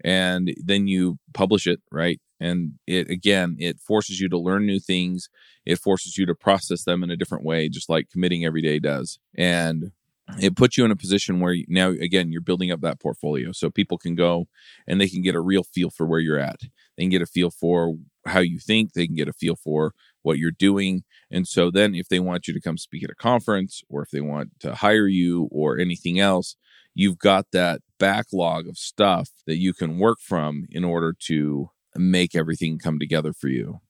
And 0.05 0.52
then 0.62 0.87
you 0.87 1.18
publish 1.33 1.66
it, 1.66 1.81
right? 1.90 2.20
And 2.40 2.72
it 2.87 3.09
again, 3.09 3.57
it 3.59 3.78
forces 3.78 4.20
you 4.20 4.28
to 4.28 4.38
learn 4.38 4.66
new 4.66 4.81
things. 4.81 5.28
It 5.64 5.78
forces 5.78 6.18
you 6.18 6.26
to 6.26 6.35
process 6.35 6.83
them 6.85 7.05
in 7.05 7.11
a 7.11 7.16
different 7.16 7.44
way, 7.44 7.68
just 7.68 7.88
like 7.88 8.11
committing 8.11 8.44
every 8.44 8.62
day 8.62 8.81
does. 8.81 9.20
And 9.37 9.92
it 10.40 10.57
puts 10.57 10.76
you 10.76 10.85
in 10.85 10.90
a 10.90 10.96
position 10.96 11.40
where 11.40 11.52
you, 11.52 11.64
now 11.68 11.90
again 11.90 12.31
you're 12.31 12.40
building 12.40 12.70
up 12.70 12.81
that 12.81 13.00
portfolio 13.00 13.52
so 13.52 13.70
people 13.70 13.98
can 13.98 14.14
go 14.14 14.46
and 14.87 15.00
they 15.00 15.09
can 15.09 15.22
get 15.22 15.35
a 15.35 15.40
real 15.40 15.62
feel 15.62 15.90
for 15.90 16.07
where 16.07 16.20
you're 16.20 16.38
at 16.38 16.61
they 16.96 17.02
can 17.02 17.11
get 17.11 17.22
a 17.22 17.26
feel 17.26 17.50
for 17.50 17.96
how 18.26 18.40
you 18.40 18.58
think 18.58 18.92
they 18.92 19.06
can 19.06 19.16
get 19.16 19.28
a 19.28 19.32
feel 19.32 19.56
for 19.56 19.92
what 20.22 20.38
you're 20.38 20.50
doing 20.50 21.02
and 21.30 21.48
so 21.48 21.70
then 21.70 21.94
if 21.94 22.08
they 22.08 22.20
want 22.20 22.46
you 22.46 22.54
to 22.54 22.61
come 22.61 22.78
speak 22.78 23.02
at 23.02 23.11
a 23.11 23.14
conference 23.14 23.82
or 23.88 24.02
if 24.02 24.11
they 24.11 24.20
want 24.20 24.50
to 24.61 24.74
hire 24.76 25.08
you 25.08 25.48
or 25.50 25.78
anything 25.78 26.20
else 26.20 26.56
you've 26.94 27.18
got 27.18 27.46
that 27.52 27.80
backlog 27.98 28.68
of 28.68 28.76
stuff 28.76 29.30
that 29.46 29.56
you 29.56 29.72
can 29.72 29.98
work 29.98 30.18
from 30.20 30.66
in 30.70 30.85
order 30.85 31.14
to 31.18 31.70
make 31.96 32.35
everything 32.35 32.78
come 32.78 32.98
together 32.98 33.32
for 33.32 33.48
you. 33.48 33.80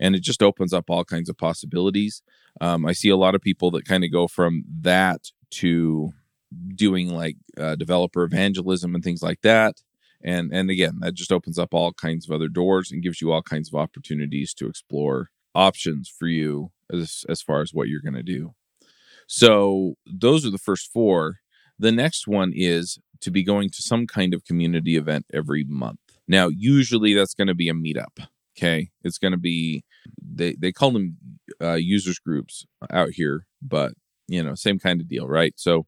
And 0.00 0.14
it 0.14 0.22
just 0.22 0.42
opens 0.42 0.72
up 0.72 0.90
all 0.90 1.04
kinds 1.04 1.28
of 1.28 1.38
possibilities. 1.38 2.22
Um, 2.60 2.86
i 2.86 2.92
see 2.92 3.08
a 3.08 3.16
lot 3.16 3.34
of 3.34 3.40
people 3.40 3.70
that 3.72 3.84
kind 3.84 4.04
of 4.04 4.12
go 4.12 4.28
from 4.28 4.64
that 4.82 5.30
to 5.50 6.12
doing 6.74 7.08
like 7.08 7.36
uh, 7.58 7.74
developer 7.74 8.22
evangelism 8.22 8.94
and 8.94 9.02
things 9.02 9.22
like 9.22 9.40
that 9.42 9.74
and 10.24 10.52
and 10.52 10.70
again 10.70 10.98
that 11.00 11.14
just 11.14 11.32
opens 11.32 11.58
up 11.58 11.74
all 11.74 11.92
kinds 11.92 12.28
of 12.28 12.34
other 12.34 12.48
doors 12.48 12.90
and 12.90 13.02
gives 13.02 13.20
you 13.20 13.32
all 13.32 13.42
kinds 13.42 13.68
of 13.68 13.74
opportunities 13.78 14.54
to 14.54 14.66
explore 14.66 15.30
options 15.54 16.08
for 16.08 16.26
you 16.26 16.70
as 16.92 17.24
as 17.28 17.42
far 17.42 17.60
as 17.60 17.72
what 17.72 17.88
you're 17.88 18.00
going 18.00 18.14
to 18.14 18.22
do. 18.22 18.54
So 19.26 19.94
those 20.06 20.44
are 20.46 20.50
the 20.50 20.58
first 20.58 20.92
four. 20.92 21.36
The 21.78 21.92
next 21.92 22.26
one 22.26 22.52
is 22.54 22.98
to 23.20 23.30
be 23.30 23.42
going 23.42 23.70
to 23.70 23.82
some 23.82 24.06
kind 24.06 24.34
of 24.34 24.44
community 24.44 24.96
event 24.96 25.26
every 25.32 25.64
month. 25.64 26.00
Now 26.28 26.48
usually 26.48 27.14
that's 27.14 27.34
going 27.34 27.48
to 27.48 27.54
be 27.54 27.68
a 27.68 27.74
meetup 27.74 28.26
okay? 28.56 28.88
It's 29.02 29.18
going 29.18 29.32
to 29.32 29.38
be 29.38 29.84
they 30.22 30.54
they 30.54 30.70
call 30.70 30.92
them 30.92 31.16
uh, 31.60 31.74
users 31.74 32.20
groups 32.20 32.64
out 32.90 33.10
here 33.10 33.46
but 33.60 33.94
you 34.28 34.42
know, 34.42 34.54
same 34.54 34.78
kind 34.78 35.00
of 35.00 35.08
deal, 35.08 35.26
right? 35.26 35.54
So 35.56 35.86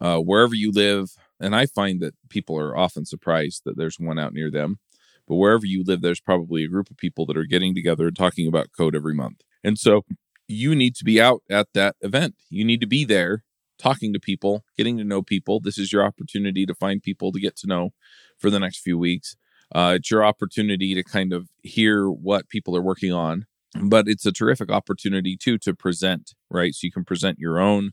uh, 0.00 0.18
wherever 0.18 0.54
you 0.54 0.72
live, 0.72 1.10
and 1.40 1.54
I 1.54 1.66
find 1.66 2.00
that 2.00 2.14
people 2.28 2.58
are 2.58 2.76
often 2.76 3.04
surprised 3.04 3.62
that 3.64 3.76
there's 3.76 3.98
one 3.98 4.18
out 4.18 4.32
near 4.32 4.50
them. 4.50 4.78
But 5.26 5.36
wherever 5.36 5.66
you 5.66 5.84
live, 5.84 6.00
there's 6.00 6.20
probably 6.20 6.64
a 6.64 6.68
group 6.68 6.90
of 6.90 6.96
people 6.96 7.26
that 7.26 7.36
are 7.36 7.44
getting 7.44 7.74
together 7.74 8.06
and 8.08 8.16
talking 8.16 8.48
about 8.48 8.72
code 8.76 8.96
every 8.96 9.14
month. 9.14 9.42
And 9.62 9.78
so 9.78 10.04
you 10.46 10.74
need 10.74 10.94
to 10.96 11.04
be 11.04 11.20
out 11.20 11.42
at 11.50 11.68
that 11.74 11.96
event. 12.00 12.36
You 12.48 12.64
need 12.64 12.80
to 12.80 12.86
be 12.86 13.04
there 13.04 13.44
talking 13.78 14.12
to 14.12 14.20
people, 14.20 14.64
getting 14.76 14.96
to 14.96 15.04
know 15.04 15.22
people. 15.22 15.60
This 15.60 15.78
is 15.78 15.92
your 15.92 16.02
opportunity 16.02 16.64
to 16.66 16.74
find 16.74 17.02
people 17.02 17.30
to 17.32 17.40
get 17.40 17.56
to 17.58 17.66
know 17.66 17.90
for 18.38 18.50
the 18.50 18.58
next 18.58 18.78
few 18.78 18.98
weeks. 18.98 19.36
Uh, 19.74 19.94
it's 19.96 20.10
your 20.10 20.24
opportunity 20.24 20.94
to 20.94 21.04
kind 21.04 21.32
of 21.32 21.48
hear 21.62 22.08
what 22.10 22.48
people 22.48 22.74
are 22.74 22.82
working 22.82 23.12
on 23.12 23.46
but 23.74 24.08
it's 24.08 24.26
a 24.26 24.32
terrific 24.32 24.70
opportunity 24.70 25.36
too 25.36 25.58
to 25.58 25.74
present 25.74 26.34
right 26.50 26.74
so 26.74 26.80
you 26.84 26.92
can 26.92 27.04
present 27.04 27.38
your 27.38 27.58
own 27.58 27.92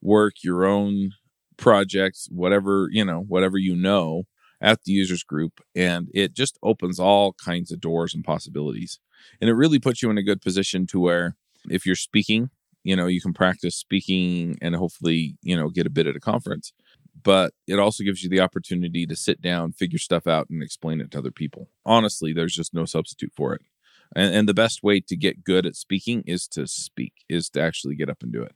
work 0.00 0.34
your 0.42 0.64
own 0.64 1.10
projects 1.58 2.28
whatever 2.30 2.88
you 2.90 3.04
know 3.04 3.20
whatever 3.20 3.58
you 3.58 3.76
know 3.76 4.22
at 4.60 4.82
the 4.84 4.92
users 4.92 5.22
group 5.22 5.60
and 5.74 6.08
it 6.14 6.34
just 6.34 6.58
opens 6.62 6.98
all 6.98 7.34
kinds 7.44 7.70
of 7.70 7.80
doors 7.80 8.14
and 8.14 8.24
possibilities. 8.24 8.98
And 9.40 9.50
it 9.50 9.54
really 9.54 9.78
puts 9.78 10.02
you 10.02 10.10
in 10.10 10.18
a 10.18 10.22
good 10.22 10.40
position 10.40 10.86
to 10.88 11.00
where 11.00 11.36
if 11.68 11.84
you're 11.84 11.96
speaking 11.96 12.50
you 12.84 12.96
know 12.96 13.06
you 13.06 13.20
can 13.20 13.34
practice 13.34 13.74
speaking 13.74 14.56
and 14.62 14.74
hopefully 14.76 15.36
you 15.42 15.56
know 15.56 15.68
get 15.68 15.86
a 15.86 15.90
bit 15.90 16.06
at 16.06 16.16
a 16.16 16.20
conference. 16.20 16.72
But 17.20 17.52
it 17.66 17.80
also 17.80 18.04
gives 18.04 18.22
you 18.22 18.30
the 18.30 18.40
opportunity 18.40 19.04
to 19.04 19.16
sit 19.16 19.42
down 19.42 19.72
figure 19.72 19.98
stuff 19.98 20.26
out 20.26 20.48
and 20.48 20.62
explain 20.62 21.00
it 21.00 21.10
to 21.10 21.18
other 21.18 21.32
people. 21.32 21.68
Honestly 21.84 22.32
there's 22.32 22.54
just 22.54 22.72
no 22.72 22.84
substitute 22.84 23.32
for 23.36 23.54
it. 23.54 23.62
And, 24.16 24.34
and 24.34 24.48
the 24.48 24.54
best 24.54 24.82
way 24.82 25.00
to 25.00 25.16
get 25.16 25.44
good 25.44 25.66
at 25.66 25.76
speaking 25.76 26.22
is 26.26 26.46
to 26.48 26.66
speak 26.66 27.12
is 27.28 27.50
to 27.50 27.60
actually 27.60 27.96
get 27.96 28.08
up 28.08 28.22
and 28.22 28.32
do 28.32 28.42
it. 28.42 28.54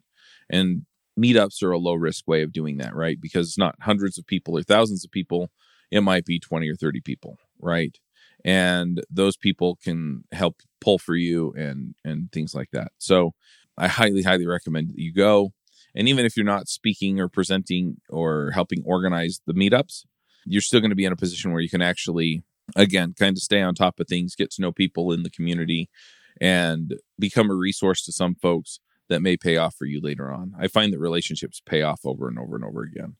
And 0.48 0.86
meetups 1.18 1.62
are 1.62 1.72
a 1.72 1.78
low 1.78 1.94
risk 1.94 2.26
way 2.26 2.42
of 2.42 2.52
doing 2.52 2.78
that 2.78 2.94
right? 2.94 3.20
Because 3.20 3.48
it's 3.48 3.58
not 3.58 3.76
hundreds 3.80 4.18
of 4.18 4.26
people 4.26 4.56
or 4.56 4.62
thousands 4.62 5.04
of 5.04 5.10
people. 5.10 5.50
It 5.90 6.02
might 6.02 6.24
be 6.24 6.38
20 6.38 6.68
or 6.68 6.76
30 6.76 7.00
people 7.00 7.38
right? 7.62 7.96
And 8.44 9.02
those 9.08 9.36
people 9.36 9.78
can 9.82 10.24
help 10.32 10.60
pull 10.80 10.98
for 10.98 11.14
you 11.14 11.54
and 11.56 11.94
and 12.04 12.30
things 12.32 12.54
like 12.54 12.70
that. 12.72 12.92
So 12.98 13.32
i 13.78 13.88
highly 13.88 14.22
highly 14.22 14.46
recommend 14.46 14.90
that 14.90 14.98
you 14.98 15.14
go. 15.14 15.52
And 15.94 16.08
even 16.08 16.26
if 16.26 16.36
you're 16.36 16.44
not 16.44 16.68
speaking 16.68 17.20
or 17.20 17.28
presenting 17.28 17.98
or 18.10 18.50
helping 18.50 18.82
organize 18.84 19.40
the 19.46 19.54
meetups, 19.54 20.04
you're 20.44 20.62
still 20.62 20.80
going 20.80 20.90
to 20.90 20.96
be 20.96 21.04
in 21.04 21.12
a 21.12 21.16
position 21.16 21.52
where 21.52 21.60
you 21.60 21.68
can 21.68 21.82
actually, 21.82 22.42
again, 22.74 23.14
kind 23.18 23.36
of 23.36 23.42
stay 23.42 23.60
on 23.60 23.74
top 23.74 24.00
of 24.00 24.08
things, 24.08 24.34
get 24.34 24.50
to 24.52 24.62
know 24.62 24.72
people 24.72 25.12
in 25.12 25.22
the 25.22 25.30
community, 25.30 25.90
and 26.40 26.94
become 27.18 27.50
a 27.50 27.54
resource 27.54 28.02
to 28.04 28.12
some 28.12 28.34
folks 28.34 28.80
that 29.08 29.20
may 29.20 29.36
pay 29.36 29.56
off 29.56 29.74
for 29.76 29.84
you 29.84 30.00
later 30.00 30.32
on. 30.32 30.54
I 30.58 30.68
find 30.68 30.92
that 30.92 30.98
relationships 30.98 31.60
pay 31.64 31.82
off 31.82 32.00
over 32.04 32.28
and 32.28 32.38
over 32.38 32.56
and 32.56 32.64
over 32.64 32.82
again. 32.82 33.16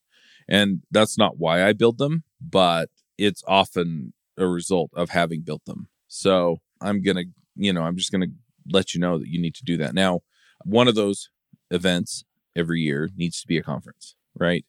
And 0.49 0.83
that's 0.91 1.19
not 1.19 1.39
why 1.39 1.65
I 1.65 1.73
build 1.73 1.99
them, 1.99 2.25
but 2.41 2.89
it's 3.19 3.43
often 3.47 4.13
a 4.37 4.47
result 4.47 4.91
of 4.95 5.11
having 5.11 5.43
built 5.43 5.65
them. 5.67 5.89
So 6.09 6.59
I'm 6.81 7.03
going 7.03 7.17
to, 7.17 7.25
you 7.57 7.73
know, 7.73 7.83
I'm 7.83 7.97
just 7.97 8.11
going 8.11 8.23
to 8.23 8.33
let 8.71 8.95
you 8.95 9.01
know 9.01 9.19
that 9.19 9.29
you 9.29 9.41
need 9.41 9.55
to 9.57 9.65
do 9.65 9.77
that. 9.79 9.95
Now, 9.95 10.21
one 10.65 10.89
of 10.89 10.95
those 10.95 11.31
events 11.71 12.25
every 12.57 12.81
year 12.81 13.09
needs 13.17 13.41
to 13.41 13.47
be 13.47 13.59
a 13.59 13.63
conference, 13.63 14.15
right? 14.35 14.65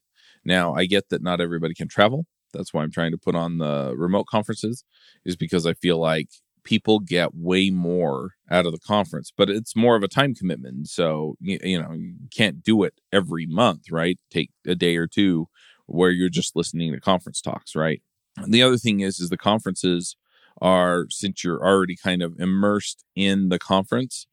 Now, 0.46 0.74
I 0.74 0.86
get 0.86 1.10
that 1.10 1.24
not 1.24 1.42
everybody 1.42 1.74
can 1.74 1.88
travel. 1.88 2.26
That's 2.54 2.74
why 2.74 2.84
I'm 2.84 2.92
trying 2.92 3.12
to 3.12 3.18
put 3.18 3.36
on 3.36 3.58
the 3.58 3.94
remote 3.98 4.26
conferences, 4.28 4.84
is 5.26 5.36
because 5.36 5.66
I 5.66 5.74
feel 5.74 5.98
like 5.98 6.30
people 6.64 7.00
get 7.00 7.36
way 7.36 7.70
more 7.70 8.32
out 8.50 8.66
of 8.66 8.72
the 8.72 8.80
conference, 8.80 9.32
but 9.36 9.50
it's 9.50 9.76
more 9.76 9.96
of 9.96 10.04
a 10.04 10.08
time 10.08 10.34
commitment. 10.34 10.88
So, 10.88 11.36
you, 11.40 11.60
you 11.64 11.82
know, 11.82 11.92
you 11.92 12.16
can't 12.36 12.64
do 12.64 12.84
it 12.84 13.02
every 13.12 13.46
month, 13.46 13.92
right? 13.92 14.20
Take 14.32 14.52
a 14.66 14.76
day 14.76 14.96
or 14.96 15.08
two 15.08 15.48
where 15.86 16.12
you're 16.12 16.30
just 16.30 16.56
listening 16.56 16.92
to 16.92 17.00
conference 17.00 17.42
talks, 17.42 17.76
right? 17.76 18.02
And 18.38 18.54
the 18.54 18.64
other 18.64 18.78
thing 18.78 19.02
is, 19.02 19.20
is 19.20 19.30
the 19.30 19.38
conferences 19.38 20.16
are, 20.62 21.06
since 21.10 21.44
you're 21.44 21.66
already 21.66 21.96
kind 21.96 22.22
of 22.22 22.40
immersed 22.40 23.04
in 23.16 23.50
the 23.50 23.60
conference, 23.60 24.28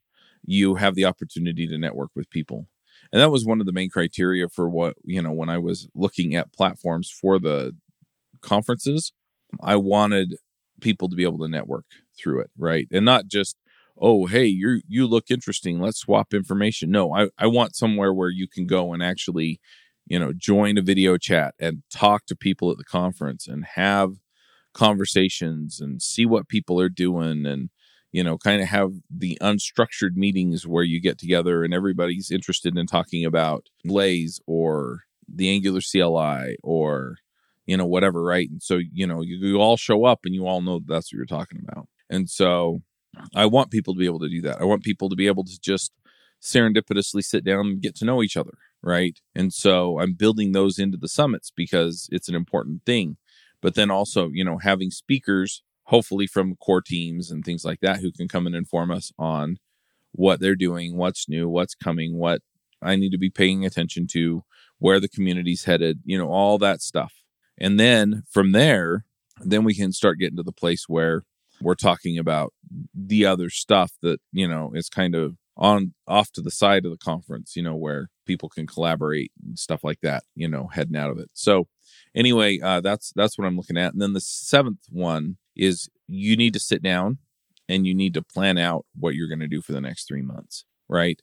you 0.45 0.77
have 0.77 0.95
the 0.95 1.05
opportunity 1.05 1.67
to 1.67 1.79
network 1.79 2.11
with 2.15 2.31
people. 2.31 2.67
And 3.13 3.21
that 3.21 3.31
was 3.31 3.45
one 3.45 3.61
of 3.61 3.67
the 3.67 3.73
main 3.73 3.91
criteria 3.91 4.49
for 4.49 4.69
what, 4.69 4.95
you 5.05 5.21
know, 5.21 5.33
when 5.33 5.49
I 5.49 5.59
was 5.59 5.89
looking 5.95 6.35
at 6.35 6.53
platforms 6.53 7.11
for 7.11 7.39
the 7.39 7.77
conferences, 8.41 9.13
I 9.61 9.77
wanted 9.77 10.37
people 10.81 11.09
to 11.09 11.17
be 11.17 11.25
able 11.25 11.39
to 11.39 11.49
network 11.49 11.85
through 12.21 12.41
it, 12.41 12.51
right? 12.59 12.89
And 12.93 13.05
not 13.05 13.27
just, 13.29 13.57
oh, 13.99 14.27
hey, 14.27 14.47
you 14.47 14.83
you 14.89 15.07
look 15.07 15.31
interesting, 15.31 15.81
let's 15.81 16.01
swap 16.01 16.35
information. 16.35 16.91
No, 16.91 17.15
I, 17.15 17.29
I 17.39 17.47
want 17.47 17.77
somewhere 17.77 18.13
where 18.13 18.31
you 18.31 18.49
can 18.49 18.67
go 18.67 18.93
and 18.93 19.03
actually, 19.03 19.61
you 20.07 20.19
know, 20.19 20.33
join 20.33 20.79
a 20.79 20.83
video 20.83 21.17
chat 21.17 21.55
and 21.59 21.83
talk 21.91 22.27
to 22.27 22.37
people 22.37 22.71
at 22.71 22.79
the 22.79 22.85
conference 22.85 23.47
and 23.47 23.65
have 23.77 24.15
conversations 24.73 25.81
and 25.81 26.01
see 26.01 26.25
what 26.25 26.49
people 26.49 26.81
are 26.81 26.89
doing 26.89 27.45
and 27.47 27.71
you 28.13 28.23
know 28.23 28.39
kind 28.39 28.63
of 28.63 28.69
have 28.69 28.93
the 29.11 29.37
unstructured 29.41 30.15
meetings 30.15 30.67
where 30.67 30.85
you 30.85 31.01
get 31.01 31.19
together 31.19 31.65
and 31.65 31.75
everybody's 31.75 32.31
interested 32.31 32.77
in 32.77 32.87
talking 32.87 33.25
about 33.25 33.67
blaze 33.85 34.41
or 34.47 35.01
the 35.29 35.51
angular 35.51 35.81
cli 35.81 36.57
or 36.63 37.17
you 37.67 37.77
know 37.77 37.87
whatever 37.87 38.23
right 38.23 38.49
and 38.51 38.63
so 38.63 38.79
you 38.93 39.07
know 39.07 39.23
you, 39.23 39.37
you 39.37 39.61
all 39.61 39.77
show 39.77 40.05
up 40.05 40.21
and 40.25 40.35
you 40.35 40.47
all 40.47 40.61
know 40.61 40.79
that 40.79 40.89
that's 40.89 41.13
what 41.13 41.17
you're 41.17 41.27
talking 41.27 41.61
about 41.67 41.89
and 42.11 42.29
so 42.29 42.83
i 43.35 43.47
want 43.47 43.71
people 43.71 43.95
to 43.95 43.99
be 43.99 44.07
able 44.07 44.21
to 44.21 44.29
do 44.29 44.43
that. 44.43 44.61
I 44.61 44.65
want 44.65 44.83
people 44.83 45.09
to 45.09 45.17
be 45.17 45.27
able 45.27 45.45
to 45.45 45.61
just 45.61 45.93
serendipitously 46.43 47.23
sit 47.23 47.45
down 47.45 47.67
and 47.67 47.83
get 47.83 47.97
to 47.97 48.05
know 48.05 48.23
each 48.23 48.37
other 48.37 48.59
right? 48.83 49.19
And 49.35 49.53
so 49.53 50.01
i'm 50.01 50.15
building 50.15 50.53
those 50.53 50.79
into 50.79 50.97
the 50.97 51.09
summits 51.09 51.51
because 51.55 52.09
it's 52.13 52.29
an 52.29 52.35
important 52.35 52.83
thing. 52.87 53.17
But 53.63 53.75
then 53.75 53.91
also 53.91 54.31
you 54.31 54.45
know 54.45 54.59
having 54.59 54.91
speakers 54.91 55.63
hopefully 55.85 56.27
from 56.27 56.57
core 56.57 56.81
teams 56.81 57.31
and 57.31 57.45
things 57.45 57.65
like 57.65 57.81
that 57.81 57.99
who 57.99 58.13
can 58.13 58.29
come 58.29 58.47
and 58.47 58.55
inform 58.55 58.91
us 58.93 59.13
on 59.19 59.59
what 60.13 60.41
they're 60.41 60.55
doing, 60.55 60.97
what's 60.97 61.29
new, 61.29 61.49
what's 61.49 61.75
coming, 61.75 62.17
what 62.17 62.43
I 62.83 62.97
need 62.97 63.11
to 63.11 63.19
be 63.19 63.31
paying 63.31 63.67
attention 63.67 64.07
to, 64.13 64.45
where 64.79 65.01
the 65.01 65.09
community's 65.09 65.65
headed, 65.65 66.01
you 66.05 66.17
know, 66.17 66.29
all 66.29 66.59
that 66.59 66.81
stuff. 66.81 67.13
And 67.59 67.79
then 67.79 68.23
from 68.31 68.53
there, 68.53 69.05
then 69.41 69.65
we 69.65 69.75
can 69.75 69.93
start 69.93 70.19
getting 70.19 70.37
to 70.37 70.43
the 70.43 70.53
place 70.53 70.85
where 70.89 71.25
we're 71.61 71.75
talking 71.75 72.19
about 72.19 72.53
the 72.95 73.27
other 73.27 73.51
stuff 73.51 73.93
that, 74.03 74.21
you 74.33 74.49
know, 74.49 74.73
is 74.75 74.89
kind 74.89 75.15
of 75.15 75.37
on 75.57 75.95
off 76.09 76.33
to 76.33 76.41
the 76.41 76.51
side 76.51 76.85
of 76.85 76.91
the 76.91 76.99
conference, 76.99 77.55
you 77.55 77.63
know, 77.63 77.77
where 77.77 78.09
people 78.27 78.49
can 78.49 78.67
collaborate 78.67 79.31
and 79.45 79.59
stuff 79.59 79.85
like 79.85 80.01
that, 80.01 80.25
you 80.35 80.49
know, 80.49 80.69
heading 80.73 80.97
out 80.97 81.11
of 81.11 81.19
it. 81.19 81.29
So 81.35 81.69
anyway, 82.15 82.61
uh, 82.61 82.81
that's 82.81 83.13
that's 83.15 83.37
what 83.37 83.47
I'm 83.47 83.57
looking 83.57 83.77
at. 83.77 83.93
And 83.93 84.01
then 84.01 84.15
the 84.15 84.21
seventh 84.21 84.85
one 84.91 85.37
is 85.55 85.89
you 86.07 86.37
need 86.37 86.55
to 86.55 86.61
sit 86.61 86.83
down 86.83 87.19
and 87.69 87.87
you 87.87 87.95
need 87.95 88.15
to 88.15 88.23
plan 88.23 88.59
out 88.59 88.87
what 88.99 89.15
you're 89.15 89.29
going 89.29 89.41
to 89.41 89.49
do 89.49 89.61
for 89.63 89.73
the 89.73 89.81
next 89.81 90.09
three 90.09 90.23
months, 90.23 90.65
right? 90.89 91.21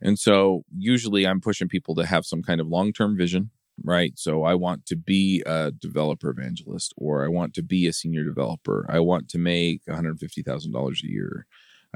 And 0.00 0.18
so 0.18 0.62
usually 0.74 1.26
I'm 1.26 1.40
pushing 1.40 1.68
people 1.68 1.94
to 1.96 2.06
have 2.06 2.24
some 2.24 2.42
kind 2.42 2.60
of 2.60 2.68
long 2.68 2.92
term 2.92 3.16
vision, 3.16 3.50
right? 3.84 4.12
So 4.16 4.44
I 4.44 4.54
want 4.54 4.86
to 4.86 4.96
be 4.96 5.42
a 5.46 5.70
developer 5.70 6.30
evangelist 6.30 6.94
or 6.96 7.24
I 7.24 7.28
want 7.28 7.54
to 7.54 7.62
be 7.62 7.86
a 7.86 7.92
senior 7.92 8.24
developer. 8.24 8.86
I 8.88 9.00
want 9.00 9.28
to 9.30 9.38
make 9.38 9.84
$150,000 9.86 11.04
a 11.04 11.06
year. 11.06 11.46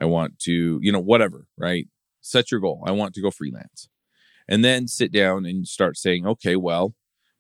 I 0.01 0.07
want 0.07 0.39
to, 0.41 0.79
you 0.83 0.93
know, 0.93 1.01
whatever, 1.01 1.47
right? 1.57 1.87
Set 2.21 2.51
your 2.51 2.61
goal. 2.61 2.83
I 2.87 2.93
want 2.93 3.15
to 3.15 3.23
go 3.23 3.31
freelance. 3.31 3.89
And 4.49 4.65
then 4.65 4.89
sit 4.89 5.13
down 5.13 5.47
and 5.47 5.67
start 5.67 5.97
saying, 5.97 6.27
okay, 6.27 6.57
well, 6.57 6.95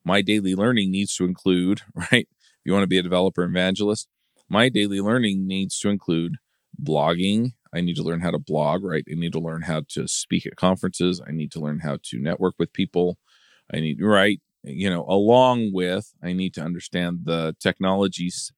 my 0.05 0.23
daily 0.23 0.55
learning 0.55 0.91
needs 0.91 1.15
to 1.17 1.25
include, 1.25 1.83
right? 1.95 2.29
If 2.31 2.61
you 2.65 2.73
want 2.73 2.85
to 2.85 2.89
be 2.89 2.99
a 2.99 3.03
developer 3.03 3.43
evangelist, 3.43 4.09
my 4.49 4.69
daily 4.69 5.01
learning 5.01 5.47
needs 5.47 5.79
to 5.81 5.89
include 5.89 6.37
blogging. 6.83 7.53
I 7.75 7.81
need 7.81 7.97
to 7.97 8.03
learn 8.03 8.21
how 8.21 8.31
to 8.31 8.39
blog, 8.39 8.85
right? 8.85 9.05
I 9.11 9.15
need 9.15 9.33
to 9.33 9.41
learn 9.41 9.63
how 9.63 9.83
to 9.91 10.07
speak 10.07 10.47
at 10.47 10.57
conferences. 10.57 11.21
I 11.27 11.33
need 11.33 11.51
to 11.53 11.61
learn 11.61 11.81
how 11.81 11.99
to 12.05 12.19
network 12.19 12.55
with 12.59 12.73
people. 12.73 13.19
I 13.73 13.81
need, 13.81 14.01
right? 14.03 14.41
You 14.63 14.91
know, 14.91 15.05
along 15.09 15.71
with, 15.73 16.13
I 16.23 16.33
need 16.33 16.55
to 16.55 16.63
understand 16.63 17.21
the 17.25 17.55
technologies 17.61 18.53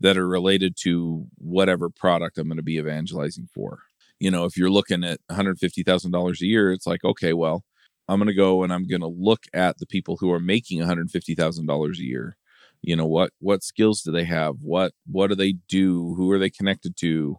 that 0.00 0.16
are 0.16 0.28
related 0.28 0.76
to 0.82 1.26
whatever 1.36 1.90
product 1.90 2.38
I'm 2.38 2.48
going 2.48 2.56
to 2.58 2.62
be 2.62 2.76
evangelizing 2.76 3.48
for. 3.54 3.80
You 4.20 4.30
know, 4.30 4.44
if 4.44 4.56
you're 4.56 4.70
looking 4.70 5.04
at 5.04 5.20
$150,000 5.30 6.40
a 6.40 6.46
year, 6.46 6.72
it's 6.72 6.86
like, 6.86 7.04
okay, 7.04 7.32
well, 7.32 7.64
I'm 8.08 8.18
going 8.18 8.28
to 8.28 8.34
go 8.34 8.62
and 8.62 8.72
I'm 8.72 8.86
going 8.86 9.00
to 9.00 9.06
look 9.08 9.44
at 9.52 9.78
the 9.78 9.86
people 9.86 10.16
who 10.18 10.30
are 10.32 10.40
making 10.40 10.80
$150,000 10.80 11.98
a 11.98 12.02
year 12.04 12.36
you 12.82 12.94
know 12.94 13.06
what 13.06 13.32
what 13.40 13.64
skills 13.64 14.02
do 14.02 14.12
they 14.12 14.24
have 14.24 14.54
what 14.62 14.92
what 15.06 15.28
do 15.28 15.34
they 15.34 15.54
do 15.68 16.14
who 16.14 16.30
are 16.30 16.38
they 16.38 16.50
connected 16.50 16.96
to 16.96 17.36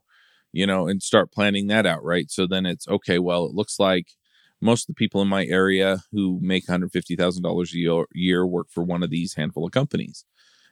you 0.51 0.67
know 0.67 0.87
and 0.87 1.01
start 1.01 1.31
planning 1.31 1.67
that 1.67 1.85
out 1.85 2.03
right 2.03 2.29
so 2.29 2.45
then 2.45 2.65
it's 2.65 2.87
okay 2.87 3.19
well 3.19 3.45
it 3.45 3.53
looks 3.53 3.79
like 3.79 4.07
most 4.61 4.83
of 4.83 4.87
the 4.87 4.99
people 4.99 5.21
in 5.21 5.27
my 5.27 5.45
area 5.45 5.99
who 6.11 6.39
make 6.41 6.67
$150,000 6.67 7.73
a 7.73 8.05
year, 8.13 8.45
work 8.45 8.67
for 8.69 8.83
one 8.83 9.03
of 9.03 9.09
these 9.09 9.35
handful 9.35 9.65
of 9.65 9.71
companies. 9.71 10.25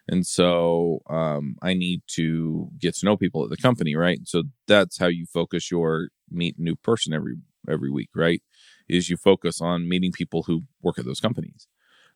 And 0.07 0.25
so 0.25 1.01
um, 1.09 1.55
I 1.61 1.73
need 1.73 2.01
to 2.15 2.69
get 2.79 2.95
to 2.95 3.05
know 3.05 3.17
people 3.17 3.43
at 3.43 3.49
the 3.49 3.57
company, 3.57 3.95
right? 3.95 4.19
So 4.25 4.43
that's 4.67 4.97
how 4.97 5.07
you 5.07 5.25
focus 5.25 5.69
your 5.69 6.09
meet 6.29 6.55
new 6.57 6.75
person 6.75 7.13
every 7.13 7.35
every 7.69 7.89
week, 7.89 8.09
right? 8.15 8.41
Is 8.87 9.09
you 9.09 9.17
focus 9.17 9.59
on 9.59 9.89
meeting 9.89 10.13
people 10.13 10.43
who 10.43 10.63
work 10.81 10.97
at 10.97 11.05
those 11.05 11.19
companies. 11.19 11.67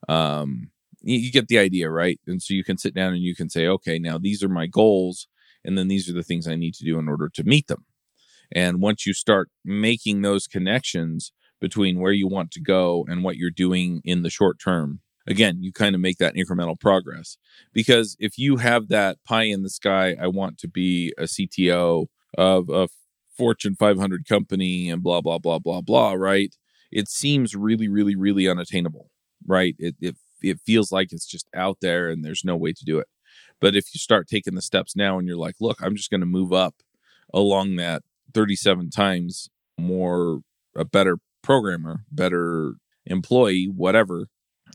Um, 0.08 0.72
you 1.02 1.32
get 1.32 1.48
the 1.48 1.60
idea, 1.60 1.90
right? 1.90 2.20
And 2.28 2.42
so 2.42 2.54
you 2.54 2.64
can 2.64 2.78
sit 2.78 2.94
down 2.94 3.14
and 3.14 3.24
you 3.24 3.36
can 3.36 3.50
say, 3.50 3.68
okay, 3.68 4.00
now 4.00 4.18
these 4.18 4.44
are 4.44 4.50
my 4.50 4.68
goals, 4.68 5.28
and 5.66 5.78
then 5.78 5.88
these 5.88 6.10
are 6.10 6.14
the 6.14 6.24
things 6.24 6.48
I 6.48 6.56
need 6.56 6.76
to 6.76 6.86
do 6.86 7.00
in 7.00 7.10
order 7.10 7.30
to 7.30 7.44
meet 7.44 7.68
them. 7.68 7.86
And 8.52 8.82
once 8.82 9.06
you 9.06 9.14
start 9.14 9.50
making 9.66 10.22
those 10.22 10.48
connections 10.48 11.32
between 11.62 12.00
where 12.00 12.12
you 12.12 12.28
want 12.28 12.52
to 12.52 12.60
go 12.60 13.06
and 13.08 13.24
what 13.24 13.38
you're 13.38 13.52
doing 13.52 14.02
in 14.04 14.24
the 14.24 14.30
short 14.30 14.60
term, 14.60 15.00
again, 15.28 15.60
you 15.62 15.72
kind 15.72 15.96
of 15.96 16.02
make 16.02 16.18
that 16.18 16.36
incremental 16.36 16.80
progress. 16.80 17.38
Because 17.72 18.18
if 18.20 18.38
you 18.38 18.58
have 18.58 18.90
that 18.90 19.18
pie 19.26 19.44
in 19.44 19.64
the 19.64 19.70
sky, 19.70 20.16
I 20.20 20.28
want 20.28 20.58
to 20.60 20.68
be 20.68 21.14
a 21.18 21.24
CTO 21.24 22.08
of 22.38 22.70
a 22.70 22.90
Fortune 23.38 23.76
500 23.80 24.28
company 24.28 24.90
and 24.90 25.02
blah, 25.02 25.22
blah, 25.22 25.38
blah, 25.38 25.60
blah, 25.60 25.82
blah, 25.82 26.14
right? 26.14 26.54
It 26.92 27.08
seems 27.08 27.56
really, 27.56 27.88
really, 27.88 28.16
really 28.16 28.48
unattainable, 28.48 29.10
right? 29.48 29.76
It, 29.80 29.96
it 30.02 30.16
it 30.42 30.60
feels 30.66 30.92
like 30.92 31.12
it's 31.12 31.28
just 31.28 31.48
out 31.56 31.78
there 31.82 32.10
and 32.10 32.26
there's 32.26 32.44
no 32.44 32.56
way 32.56 32.74
to 32.74 32.84
do 32.84 33.00
it. 33.00 33.08
But 33.60 33.76
if 33.76 33.94
you 33.94 34.00
start 34.00 34.28
taking 34.28 34.56
the 34.56 34.62
steps 34.62 34.96
now 34.96 35.20
and 35.20 35.28
you're 35.28 35.38
like, 35.38 35.56
look, 35.60 35.82
I'm 35.82 35.96
just 35.96 36.10
going 36.10 36.22
to 36.22 36.26
move 36.26 36.52
up 36.52 36.76
along 37.34 37.76
that 37.76 38.02
37 38.34 38.90
times 38.90 39.50
more, 39.78 40.40
a 40.76 40.84
better 40.84 41.18
programmer, 41.42 42.06
better 42.12 42.74
employee, 43.06 43.66
whatever, 43.66 44.28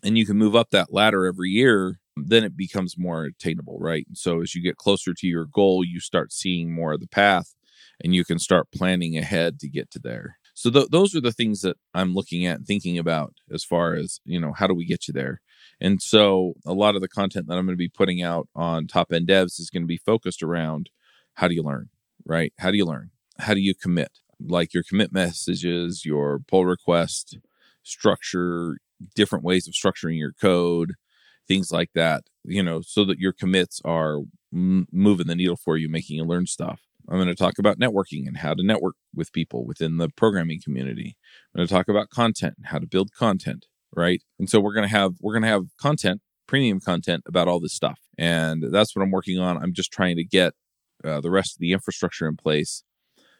and 0.02 0.18
you 0.18 0.26
can 0.26 0.36
move 0.36 0.54
up 0.54 0.70
that 0.70 0.92
ladder 0.92 1.26
every 1.26 1.50
year, 1.50 2.00
then 2.16 2.44
it 2.44 2.56
becomes 2.56 2.98
more 2.98 3.24
attainable, 3.24 3.78
right? 3.78 4.06
And 4.08 4.16
so 4.16 4.40
as 4.40 4.54
you 4.54 4.62
get 4.62 4.76
closer 4.76 5.12
to 5.14 5.26
your 5.26 5.46
goal, 5.46 5.84
you 5.84 6.00
start 6.00 6.32
seeing 6.32 6.72
more 6.72 6.92
of 6.94 7.00
the 7.00 7.08
path 7.08 7.54
and 8.02 8.14
you 8.14 8.24
can 8.24 8.38
start 8.38 8.70
planning 8.72 9.16
ahead 9.16 9.58
to 9.60 9.68
get 9.68 9.90
to 9.92 9.98
there. 9.98 10.38
So 10.54 10.70
th- 10.70 10.88
those 10.88 11.14
are 11.14 11.20
the 11.20 11.32
things 11.32 11.60
that 11.60 11.76
I'm 11.92 12.14
looking 12.14 12.46
at 12.46 12.58
and 12.58 12.66
thinking 12.66 12.98
about 12.98 13.34
as 13.52 13.62
far 13.62 13.94
as, 13.94 14.20
you 14.24 14.40
know, 14.40 14.52
how 14.52 14.66
do 14.66 14.74
we 14.74 14.86
get 14.86 15.06
you 15.06 15.12
there? 15.12 15.40
And 15.80 16.00
so 16.00 16.54
a 16.64 16.72
lot 16.72 16.94
of 16.94 17.02
the 17.02 17.08
content 17.08 17.46
that 17.48 17.58
I'm 17.58 17.66
going 17.66 17.74
to 17.74 17.76
be 17.76 17.88
putting 17.88 18.22
out 18.22 18.48
on 18.54 18.86
top 18.86 19.12
end 19.12 19.28
devs 19.28 19.60
is 19.60 19.70
going 19.70 19.82
to 19.82 19.86
be 19.86 19.98
focused 19.98 20.42
around 20.42 20.88
how 21.34 21.48
do 21.48 21.54
you 21.54 21.62
learn, 21.62 21.90
right? 22.24 22.54
How 22.58 22.70
do 22.70 22.78
you 22.78 22.86
learn? 22.86 23.10
How 23.38 23.52
do 23.52 23.60
you 23.60 23.74
commit? 23.74 24.20
Like 24.40 24.74
your 24.74 24.82
commit 24.82 25.12
messages, 25.12 26.04
your 26.04 26.40
pull 26.46 26.66
request 26.66 27.38
structure 27.82 28.76
different 29.14 29.44
ways 29.44 29.66
of 29.68 29.74
structuring 29.74 30.18
your 30.18 30.32
code, 30.32 30.94
things 31.48 31.70
like 31.70 31.90
that, 31.94 32.24
you 32.44 32.62
know, 32.62 32.80
so 32.80 33.04
that 33.04 33.18
your 33.18 33.32
commits 33.32 33.80
are 33.84 34.20
m- 34.52 34.86
moving 34.92 35.26
the 35.26 35.34
needle 35.34 35.56
for 35.56 35.76
you, 35.76 35.88
making 35.88 36.16
you 36.16 36.24
learn 36.24 36.46
stuff. 36.46 36.80
I'm 37.08 37.16
going 37.16 37.28
to 37.28 37.36
talk 37.36 37.58
about 37.58 37.78
networking 37.78 38.26
and 38.26 38.38
how 38.38 38.54
to 38.54 38.64
network 38.64 38.96
with 39.14 39.32
people 39.32 39.64
within 39.64 39.98
the 39.98 40.08
programming 40.16 40.60
community. 40.62 41.16
I'm 41.54 41.60
going 41.60 41.68
to 41.68 41.72
talk 41.72 41.88
about 41.88 42.10
content 42.10 42.54
and 42.56 42.66
how 42.66 42.78
to 42.78 42.86
build 42.86 43.12
content, 43.12 43.66
right? 43.94 44.22
And 44.40 44.50
so 44.50 44.60
we're 44.60 44.74
going 44.74 44.88
to 44.88 44.94
have 44.94 45.14
we're 45.20 45.34
going 45.34 45.42
to 45.44 45.48
have 45.48 45.66
content, 45.80 46.20
premium 46.48 46.80
content 46.80 47.22
about 47.26 47.46
all 47.46 47.60
this 47.60 47.74
stuff. 47.74 48.00
And 48.18 48.64
that's 48.72 48.96
what 48.96 49.02
I'm 49.02 49.12
working 49.12 49.38
on. 49.38 49.56
I'm 49.56 49.72
just 49.72 49.92
trying 49.92 50.16
to 50.16 50.24
get 50.24 50.54
uh, 51.04 51.20
the 51.20 51.30
rest 51.30 51.54
of 51.54 51.60
the 51.60 51.72
infrastructure 51.72 52.26
in 52.26 52.36
place 52.36 52.82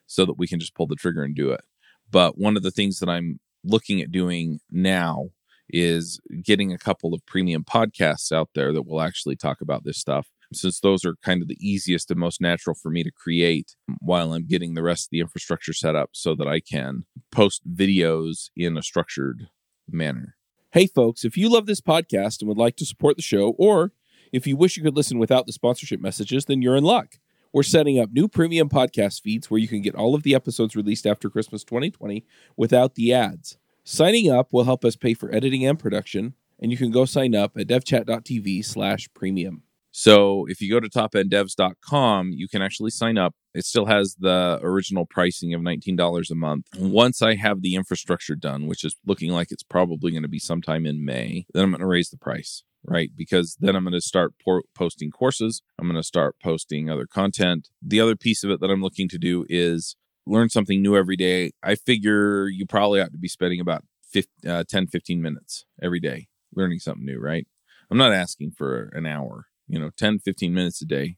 so 0.06 0.24
that 0.24 0.38
we 0.38 0.46
can 0.46 0.60
just 0.60 0.74
pull 0.74 0.86
the 0.86 0.96
trigger 0.96 1.22
and 1.22 1.34
do 1.34 1.50
it. 1.50 1.62
But 2.10 2.38
one 2.38 2.56
of 2.56 2.62
the 2.62 2.70
things 2.70 2.98
that 3.00 3.08
I'm 3.08 3.40
looking 3.64 4.00
at 4.00 4.12
doing 4.12 4.60
now 4.70 5.30
is 5.68 6.20
getting 6.42 6.72
a 6.72 6.78
couple 6.78 7.12
of 7.12 7.26
premium 7.26 7.64
podcasts 7.64 8.30
out 8.30 8.50
there 8.54 8.72
that 8.72 8.86
will 8.86 9.02
actually 9.02 9.36
talk 9.36 9.60
about 9.60 9.84
this 9.84 9.98
stuff 9.98 10.28
since 10.52 10.80
those 10.80 11.04
are 11.04 11.16
kind 11.22 11.42
of 11.42 11.48
the 11.48 11.58
easiest 11.60 12.10
and 12.10 12.20
most 12.20 12.40
natural 12.40 12.74
for 12.74 12.90
me 12.90 13.02
to 13.02 13.10
create 13.10 13.74
while 14.00 14.32
I'm 14.32 14.46
getting 14.46 14.74
the 14.74 14.82
rest 14.82 15.06
of 15.06 15.10
the 15.10 15.20
infrastructure 15.20 15.72
set 15.72 15.96
up 15.96 16.10
so 16.12 16.34
that 16.36 16.46
I 16.46 16.60
can 16.60 17.04
post 17.32 17.62
videos 17.68 18.50
in 18.56 18.76
a 18.76 18.82
structured 18.82 19.48
manner. 19.90 20.36
Hey, 20.72 20.86
folks, 20.86 21.24
if 21.24 21.36
you 21.36 21.48
love 21.48 21.66
this 21.66 21.80
podcast 21.80 22.40
and 22.40 22.48
would 22.48 22.58
like 22.58 22.76
to 22.76 22.86
support 22.86 23.16
the 23.16 23.22
show, 23.22 23.54
or 23.58 23.92
if 24.32 24.46
you 24.46 24.56
wish 24.56 24.76
you 24.76 24.82
could 24.82 24.96
listen 24.96 25.18
without 25.18 25.46
the 25.46 25.52
sponsorship 25.52 26.00
messages, 26.00 26.44
then 26.44 26.62
you're 26.62 26.76
in 26.76 26.84
luck. 26.84 27.16
We're 27.52 27.62
setting 27.62 27.98
up 27.98 28.10
new 28.12 28.28
premium 28.28 28.68
podcast 28.68 29.22
feeds 29.22 29.50
where 29.50 29.60
you 29.60 29.68
can 29.68 29.82
get 29.82 29.94
all 29.94 30.14
of 30.14 30.22
the 30.22 30.34
episodes 30.34 30.76
released 30.76 31.06
after 31.06 31.30
Christmas 31.30 31.64
2020 31.64 32.24
without 32.56 32.94
the 32.94 33.12
ads. 33.12 33.56
Signing 33.84 34.30
up 34.30 34.52
will 34.52 34.64
help 34.64 34.84
us 34.84 34.96
pay 34.96 35.14
for 35.14 35.32
editing 35.34 35.64
and 35.64 35.78
production, 35.78 36.34
and 36.60 36.70
you 36.72 36.76
can 36.76 36.90
go 36.90 37.04
sign 37.04 37.34
up 37.34 37.56
at 37.56 37.68
devchat.tv 37.68 38.64
slash 38.64 39.08
premium. 39.14 39.62
So 39.92 40.44
if 40.50 40.60
you 40.60 40.70
go 40.70 40.78
to 40.78 40.90
topenddevs.com, 40.90 42.32
you 42.32 42.48
can 42.48 42.60
actually 42.60 42.90
sign 42.90 43.16
up. 43.16 43.34
It 43.54 43.64
still 43.64 43.86
has 43.86 44.14
the 44.18 44.60
original 44.62 45.06
pricing 45.06 45.54
of 45.54 45.62
$19 45.62 46.30
a 46.30 46.34
month. 46.34 46.66
Once 46.76 47.22
I 47.22 47.36
have 47.36 47.62
the 47.62 47.76
infrastructure 47.76 48.34
done, 48.34 48.66
which 48.66 48.84
is 48.84 48.94
looking 49.06 49.30
like 49.30 49.50
it's 49.50 49.62
probably 49.62 50.10
going 50.10 50.22
to 50.22 50.28
be 50.28 50.38
sometime 50.38 50.84
in 50.84 51.02
May, 51.02 51.46
then 51.54 51.64
I'm 51.64 51.70
going 51.70 51.80
to 51.80 51.86
raise 51.86 52.10
the 52.10 52.18
price, 52.18 52.62
right? 52.86 53.10
Because 53.14 53.56
then 53.60 53.76
I'm 53.76 53.84
going 53.84 53.92
to 53.92 54.00
start 54.00 54.34
por- 54.42 54.64
posting 54.74 55.10
courses. 55.10 55.62
I'm 55.78 55.86
going 55.86 56.00
to 56.00 56.06
start 56.06 56.36
posting 56.42 56.88
other 56.90 57.06
content. 57.06 57.68
The 57.82 58.00
other 58.00 58.16
piece 58.16 58.44
of 58.44 58.50
it 58.50 58.60
that 58.60 58.70
I'm 58.70 58.82
looking 58.82 59.08
to 59.08 59.18
do 59.18 59.44
is 59.48 59.96
learn 60.26 60.48
something 60.48 60.82
new 60.82 60.96
every 60.96 61.16
day. 61.16 61.52
I 61.62 61.74
figure 61.74 62.48
you 62.48 62.66
probably 62.66 63.00
ought 63.00 63.12
to 63.12 63.18
be 63.18 63.28
spending 63.28 63.60
about 63.60 63.84
15, 64.10 64.50
uh, 64.50 64.64
10, 64.68 64.86
15 64.88 65.22
minutes 65.22 65.64
every 65.82 66.00
day 66.00 66.28
learning 66.54 66.78
something 66.78 67.04
new, 67.04 67.18
right? 67.18 67.46
I'm 67.90 67.98
not 67.98 68.12
asking 68.12 68.52
for 68.52 68.90
an 68.94 69.06
hour 69.06 69.46
you 69.68 69.78
know 69.78 69.90
10 69.96 70.18
15 70.20 70.54
minutes 70.54 70.80
a 70.82 70.86
day 70.86 71.16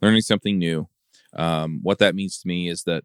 learning 0.00 0.20
something 0.20 0.58
new 0.58 0.88
um, 1.34 1.80
what 1.82 1.98
that 1.98 2.14
means 2.14 2.38
to 2.38 2.48
me 2.48 2.68
is 2.68 2.84
that 2.84 3.04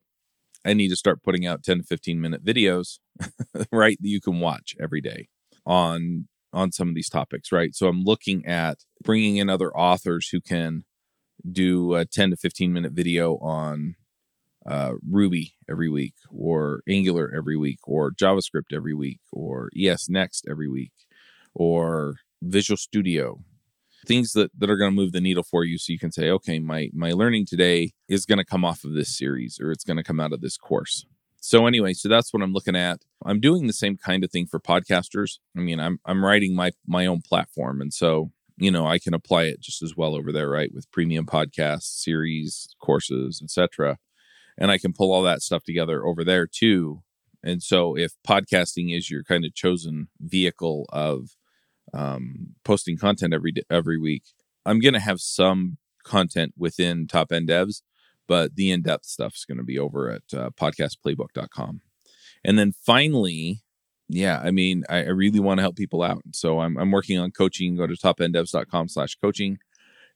i 0.65 0.74
need 0.74 0.89
to 0.89 0.95
start 0.95 1.24
putting 1.24 1.45
out 1.45 1.63
10 1.63 1.80
to 1.80 1.84
15 1.84 2.19
minute 2.19 2.43
videos 2.43 3.00
right 3.71 3.97
that 4.02 4.08
you 4.08 4.21
can 4.21 4.39
watch 4.39 4.76
every 4.80 5.02
day 5.02 5.28
on 5.65 6.28
on 6.54 6.72
some 6.72 6.90
of 6.90 6.96
these 6.96 7.10
topics 7.10 7.52
right? 7.52 7.76
So 7.76 7.88
i'm 7.88 8.04
looking 8.04 8.46
at 8.46 8.80
bringing 9.04 9.38
in 9.38 9.50
other 9.50 9.76
authors 9.76 10.30
who 10.30 10.42
can 10.42 10.84
do 11.50 11.96
a 11.96 12.06
10 12.06 12.32
to 12.32 12.38
15 12.38 12.72
minute 12.72 12.92
video 12.92 13.38
on 13.38 13.96
uh, 14.64 14.94
ruby 15.10 15.56
every 15.68 15.90
week 15.90 16.14
or 16.30 16.84
angular 16.88 17.34
every 17.36 17.58
week 17.58 17.80
or 17.86 18.12
javascript 18.12 18.72
every 18.74 18.94
week 18.94 19.20
or 19.32 19.70
es 19.76 20.08
next 20.08 20.46
every 20.48 20.68
week 20.68 20.92
or 21.54 22.16
visual 22.42 22.78
studio. 22.78 23.40
Things 24.08 24.32
that, 24.34 24.52
that 24.58 24.70
are 24.70 24.78
going 24.78 24.92
to 24.92 24.96
move 24.96 25.12
the 25.12 25.22
needle 25.22 25.44
for 25.44 25.64
you 25.64 25.78
so 25.78 25.94
you 25.94 26.00
can 26.00 26.12
say 26.12 26.30
okay 26.32 26.58
my 26.58 26.90
my 26.92 27.12
learning 27.12 27.46
today 27.46 27.92
is 28.10 28.26
going 28.26 28.40
to 28.40 28.46
come 28.46 28.66
off 28.66 28.84
of 28.84 28.94
this 28.94 29.16
series 29.16 29.60
or 29.62 29.72
it's 29.72 29.84
going 29.84 29.98
to 29.98 30.04
come 30.04 30.20
out 30.20 30.34
of 30.34 30.42
this 30.42 30.58
course 30.58 31.06
so 31.41 31.67
anyway 31.67 31.91
so 31.93 32.08
that's 32.08 32.34
what 32.34 32.41
i'm 32.41 32.54
looking 32.54 32.75
at. 32.75 33.01
I'm 33.25 33.41
doing 33.41 33.67
the 33.67 33.73
same 33.73 33.97
kind 33.97 34.23
of 34.23 34.32
thing 34.32 34.47
for 34.47 34.60
podcasters. 34.60 35.39
I 35.58 35.60
mean 35.60 35.80
i'm 35.80 35.99
i'm 36.06 36.23
writing 36.23 36.56
my 36.56 36.71
my 36.88 37.06
own 37.06 37.21
platform. 37.21 37.82
And 37.82 37.93
so 37.93 38.32
you 38.58 38.71
know 38.71 38.88
i 38.88 38.97
can 38.99 39.13
apply 39.13 39.43
it 39.43 39.60
just 39.60 39.82
as 39.82 39.95
well 39.97 40.15
over 40.15 40.32
there 40.32 40.49
right 40.49 40.73
with 40.73 40.91
premium 40.91 41.25
podcasts 41.25 42.01
series 42.04 42.67
courses 42.82 43.41
etc 43.43 43.97
and 44.58 44.69
i 44.71 44.77
can 44.77 44.93
pull 44.93 45.12
all 45.12 45.23
that 45.23 45.41
stuff 45.41 45.63
together 45.63 46.06
over 46.06 46.23
there 46.23 46.47
too. 46.47 47.01
And 47.43 47.63
so 47.63 47.97
if 47.97 48.13
podcasting 48.27 48.95
is 48.95 49.10
your 49.10 49.23
kind 49.23 49.45
of 49.45 49.56
chosen 49.56 50.10
vehicle 50.19 50.86
of 50.93 51.30
um, 51.93 52.56
posting 52.63 52.97
content 52.97 53.34
every 53.34 53.54
every 53.69 53.97
week. 53.97 54.23
I'm 54.65 54.80
going 54.80 54.93
to 54.93 54.99
have 54.99 55.19
some 55.19 55.77
content 56.04 56.54
within 56.58 57.08
Top 57.08 57.32
End 57.32 57.49
Devs, 57.49 57.82
but 58.28 58.56
the 58.56 58.72
in 58.72 58.82
depth 58.82 59.06
stuff 59.06 59.36
is 59.36 59.46
going 59.46 59.58
to 59.58 59.64
be 59.64 59.80
over 59.80 60.10
at 60.10 60.22
uh, 60.34 60.50
podcastplaybook.com. 60.52 61.82
And 62.44 62.58
then 62.58 62.74
finally, 62.74 63.62
yeah, 64.08 64.42
I 64.44 64.52
mean, 64.52 64.84
I, 64.90 64.98
I 64.98 65.10
really 65.10 65.40
want 65.40 65.60
to 65.60 65.62
help 65.62 65.76
people 65.76 66.04
out. 66.04 66.22
So 66.32 66.60
I'm, 66.60 66.78
I'm 66.78 66.92
working 66.92 67.18
on 67.18 67.32
coaching. 67.32 67.76
Go 67.76 67.88
to 67.88 67.94
topenddevs.com 67.94 68.90
slash 68.90 69.16
coaching. 69.16 69.58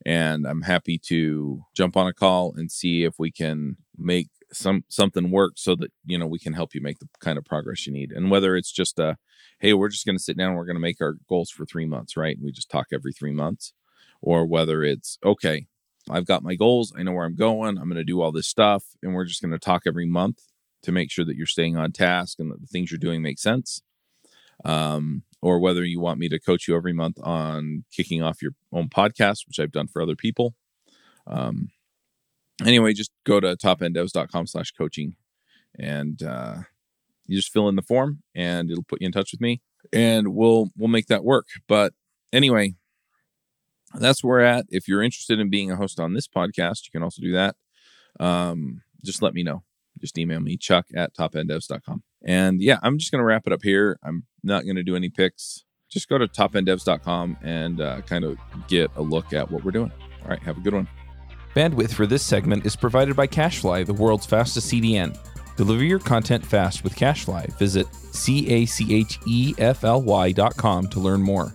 And 0.06 0.46
I'm 0.46 0.63
happy 0.63 0.98
to 1.08 1.62
jump 1.74 1.96
on 1.96 2.08
a 2.08 2.13
call 2.13 2.54
and 2.56 2.72
see 2.72 3.04
if 3.04 3.15
we 3.18 3.32
can 3.32 3.78
make 3.98 4.28
some 4.52 4.84
something 4.88 5.32
work 5.32 5.54
so 5.56 5.76
that 5.76 5.91
you 6.06 6.18
know 6.18 6.28
we 6.28 6.39
can 6.39 6.54
help 6.54 6.74
you 6.74 6.82
make 6.82 7.00
the 7.00 7.08
kind 7.20 7.38
of 7.38 7.46
progress 7.46 7.86
you 7.86 7.94
need 7.94 8.12
and 8.12 8.30
whether 8.30 8.56
it's 8.56 8.72
just 8.72 9.00
a 9.00 9.18
hey 9.60 9.74
we're 9.74 9.89
just 9.89 10.06
going 10.06 10.18
to 10.18 10.24
sit 10.24 10.38
down 10.38 10.54
we're 10.54 10.65
going 10.65 10.76
to 10.76 10.82
make 10.82 11.02
our 11.02 11.15
goals 11.28 11.50
for 11.50 11.65
three 11.65 11.86
months 11.86 12.15
right 12.15 12.38
and 12.38 12.46
we 12.46 12.52
just 12.52 12.70
talk 12.70 12.88
every 12.94 13.12
three 13.12 13.32
months 13.32 13.74
or 14.22 14.46
whether 14.46 14.84
it's 14.84 15.18
okay 15.26 15.68
i've 16.10 16.26
got 16.26 16.44
my 16.44 16.56
goals 16.56 16.94
i 16.98 17.04
know 17.04 17.12
where 17.12 17.26
i'm 17.26 17.36
going 17.36 17.78
i'm 17.78 17.89
going 17.89 17.96
to 17.96 18.04
do 18.04 18.22
all 18.22 18.32
this 18.32 18.48
stuff 18.48 18.84
and 19.02 19.13
we're 19.13 19.26
just 19.26 19.41
going 19.41 19.52
to 19.52 19.60
talk 19.60 19.84
every 19.86 20.06
month 20.06 20.41
to 20.82 20.91
make 20.91 21.12
sure 21.12 21.26
that 21.26 21.36
you're 21.36 21.46
staying 21.48 21.76
on 21.76 21.91
task 21.91 22.39
and 22.39 22.52
that 22.52 22.62
the 22.62 22.68
things 22.68 22.91
you're 22.91 23.00
doing 23.00 23.22
make 23.22 23.39
sense 23.39 23.82
um, 24.63 25.24
or 25.41 25.60
whether 25.60 25.84
you 25.84 26.00
want 26.00 26.20
me 26.20 26.30
to 26.30 26.39
coach 26.39 26.68
you 26.68 26.76
every 26.76 26.94
month 26.94 27.18
on 27.22 27.84
kicking 27.91 28.22
off 28.22 28.41
your 28.41 28.52
own 28.72 28.88
podcast 28.89 29.48
which 29.48 29.60
i've 29.60 29.72
done 29.72 29.88
for 29.88 30.02
other 30.02 30.15
people 30.15 30.56
um, 31.28 31.70
anyway, 32.63 32.94
just 32.94 33.12
go 33.26 33.39
to 33.39 33.56
topenddevs.com 33.56 34.48
slash 34.48 34.72
coaching 34.72 35.15
and 35.78 36.22
uh, 36.24 36.58
you 37.26 37.36
just 37.36 37.52
fill 37.52 37.68
in 37.68 37.76
the 37.76 37.82
form 37.82 38.22
and 38.34 38.72
it'll 38.72 38.84
put 38.84 39.02
you 39.02 39.08
in 39.08 39.12
touch 39.12 39.32
with 39.32 39.41
me 39.41 39.62
and 39.91 40.30
we'll 40.30 40.70
we'll 40.78 40.88
make 40.88 41.08
that 41.08 41.24
work. 41.24 41.48
But 41.68 41.94
anyway, 42.32 42.76
that's 43.99 44.23
where 44.23 44.39
we're 44.39 44.43
at. 44.43 44.65
If 44.69 44.88
you're 44.88 45.03
interested 45.03 45.39
in 45.39 45.49
being 45.49 45.71
a 45.71 45.75
host 45.75 45.99
on 45.99 46.13
this 46.13 46.27
podcast, 46.27 46.86
you 46.86 46.91
can 46.91 47.03
also 47.03 47.21
do 47.21 47.31
that. 47.34 47.55
Um, 48.19 48.81
just 49.03 49.21
let 49.21 49.34
me 49.34 49.43
know. 49.43 49.63
Just 50.01 50.17
email 50.17 50.39
me, 50.39 50.58
chuck 50.58 50.86
at 50.95 51.15
topenddevs.com. 51.15 52.03
And 52.25 52.62
yeah, 52.62 52.79
I'm 52.81 52.97
just 52.97 53.12
going 53.12 53.19
to 53.19 53.25
wrap 53.25 53.47
it 53.47 53.53
up 53.53 53.63
here. 53.63 53.97
I'm 54.03 54.25
not 54.43 54.63
going 54.63 54.75
to 54.75 54.84
do 54.84 54.95
any 54.95 55.10
picks. 55.10 55.63
Just 55.89 56.10
go 56.10 56.17
to 56.17 56.27
topenddevs.com 56.27 57.38
and 57.41 57.79
uh, 57.79 58.01
kind 58.01 58.25
of 58.25 58.38
get 58.67 58.91
a 58.95 59.01
look 59.01 59.31
at 59.31 59.49
what 59.49 59.63
we're 59.63 59.71
doing. 59.71 59.91
All 60.23 60.29
right, 60.29 60.41
have 60.43 60.58
a 60.58 60.62
good 60.62 60.73
one. 60.73 60.88
Bandwidth 61.55 61.93
for 61.93 62.05
this 62.05 62.23
segment 62.23 62.65
is 62.65 62.75
provided 62.75 63.15
by 63.15 63.27
CacheFly, 63.27 63.86
the 63.86 63.93
world's 63.93 64.25
fastest 64.25 64.71
CDN. 64.73 65.17
Deliver 65.55 65.86
your 65.86 65.99
content 65.99 66.45
fast 66.45 66.84
with 66.84 66.95
CacheFly. 66.95 67.58
Visit 67.58 67.88
C 68.12 68.49
A 68.49 68.65
C 68.65 68.93
H 68.93 69.19
E 69.25 69.55
F 69.58 69.86
L 69.86 70.01
Y 70.01 70.34
dot 70.34 70.58
com 70.58 70.88
to 70.88 70.99
learn 70.99 71.21
more. 71.21 71.53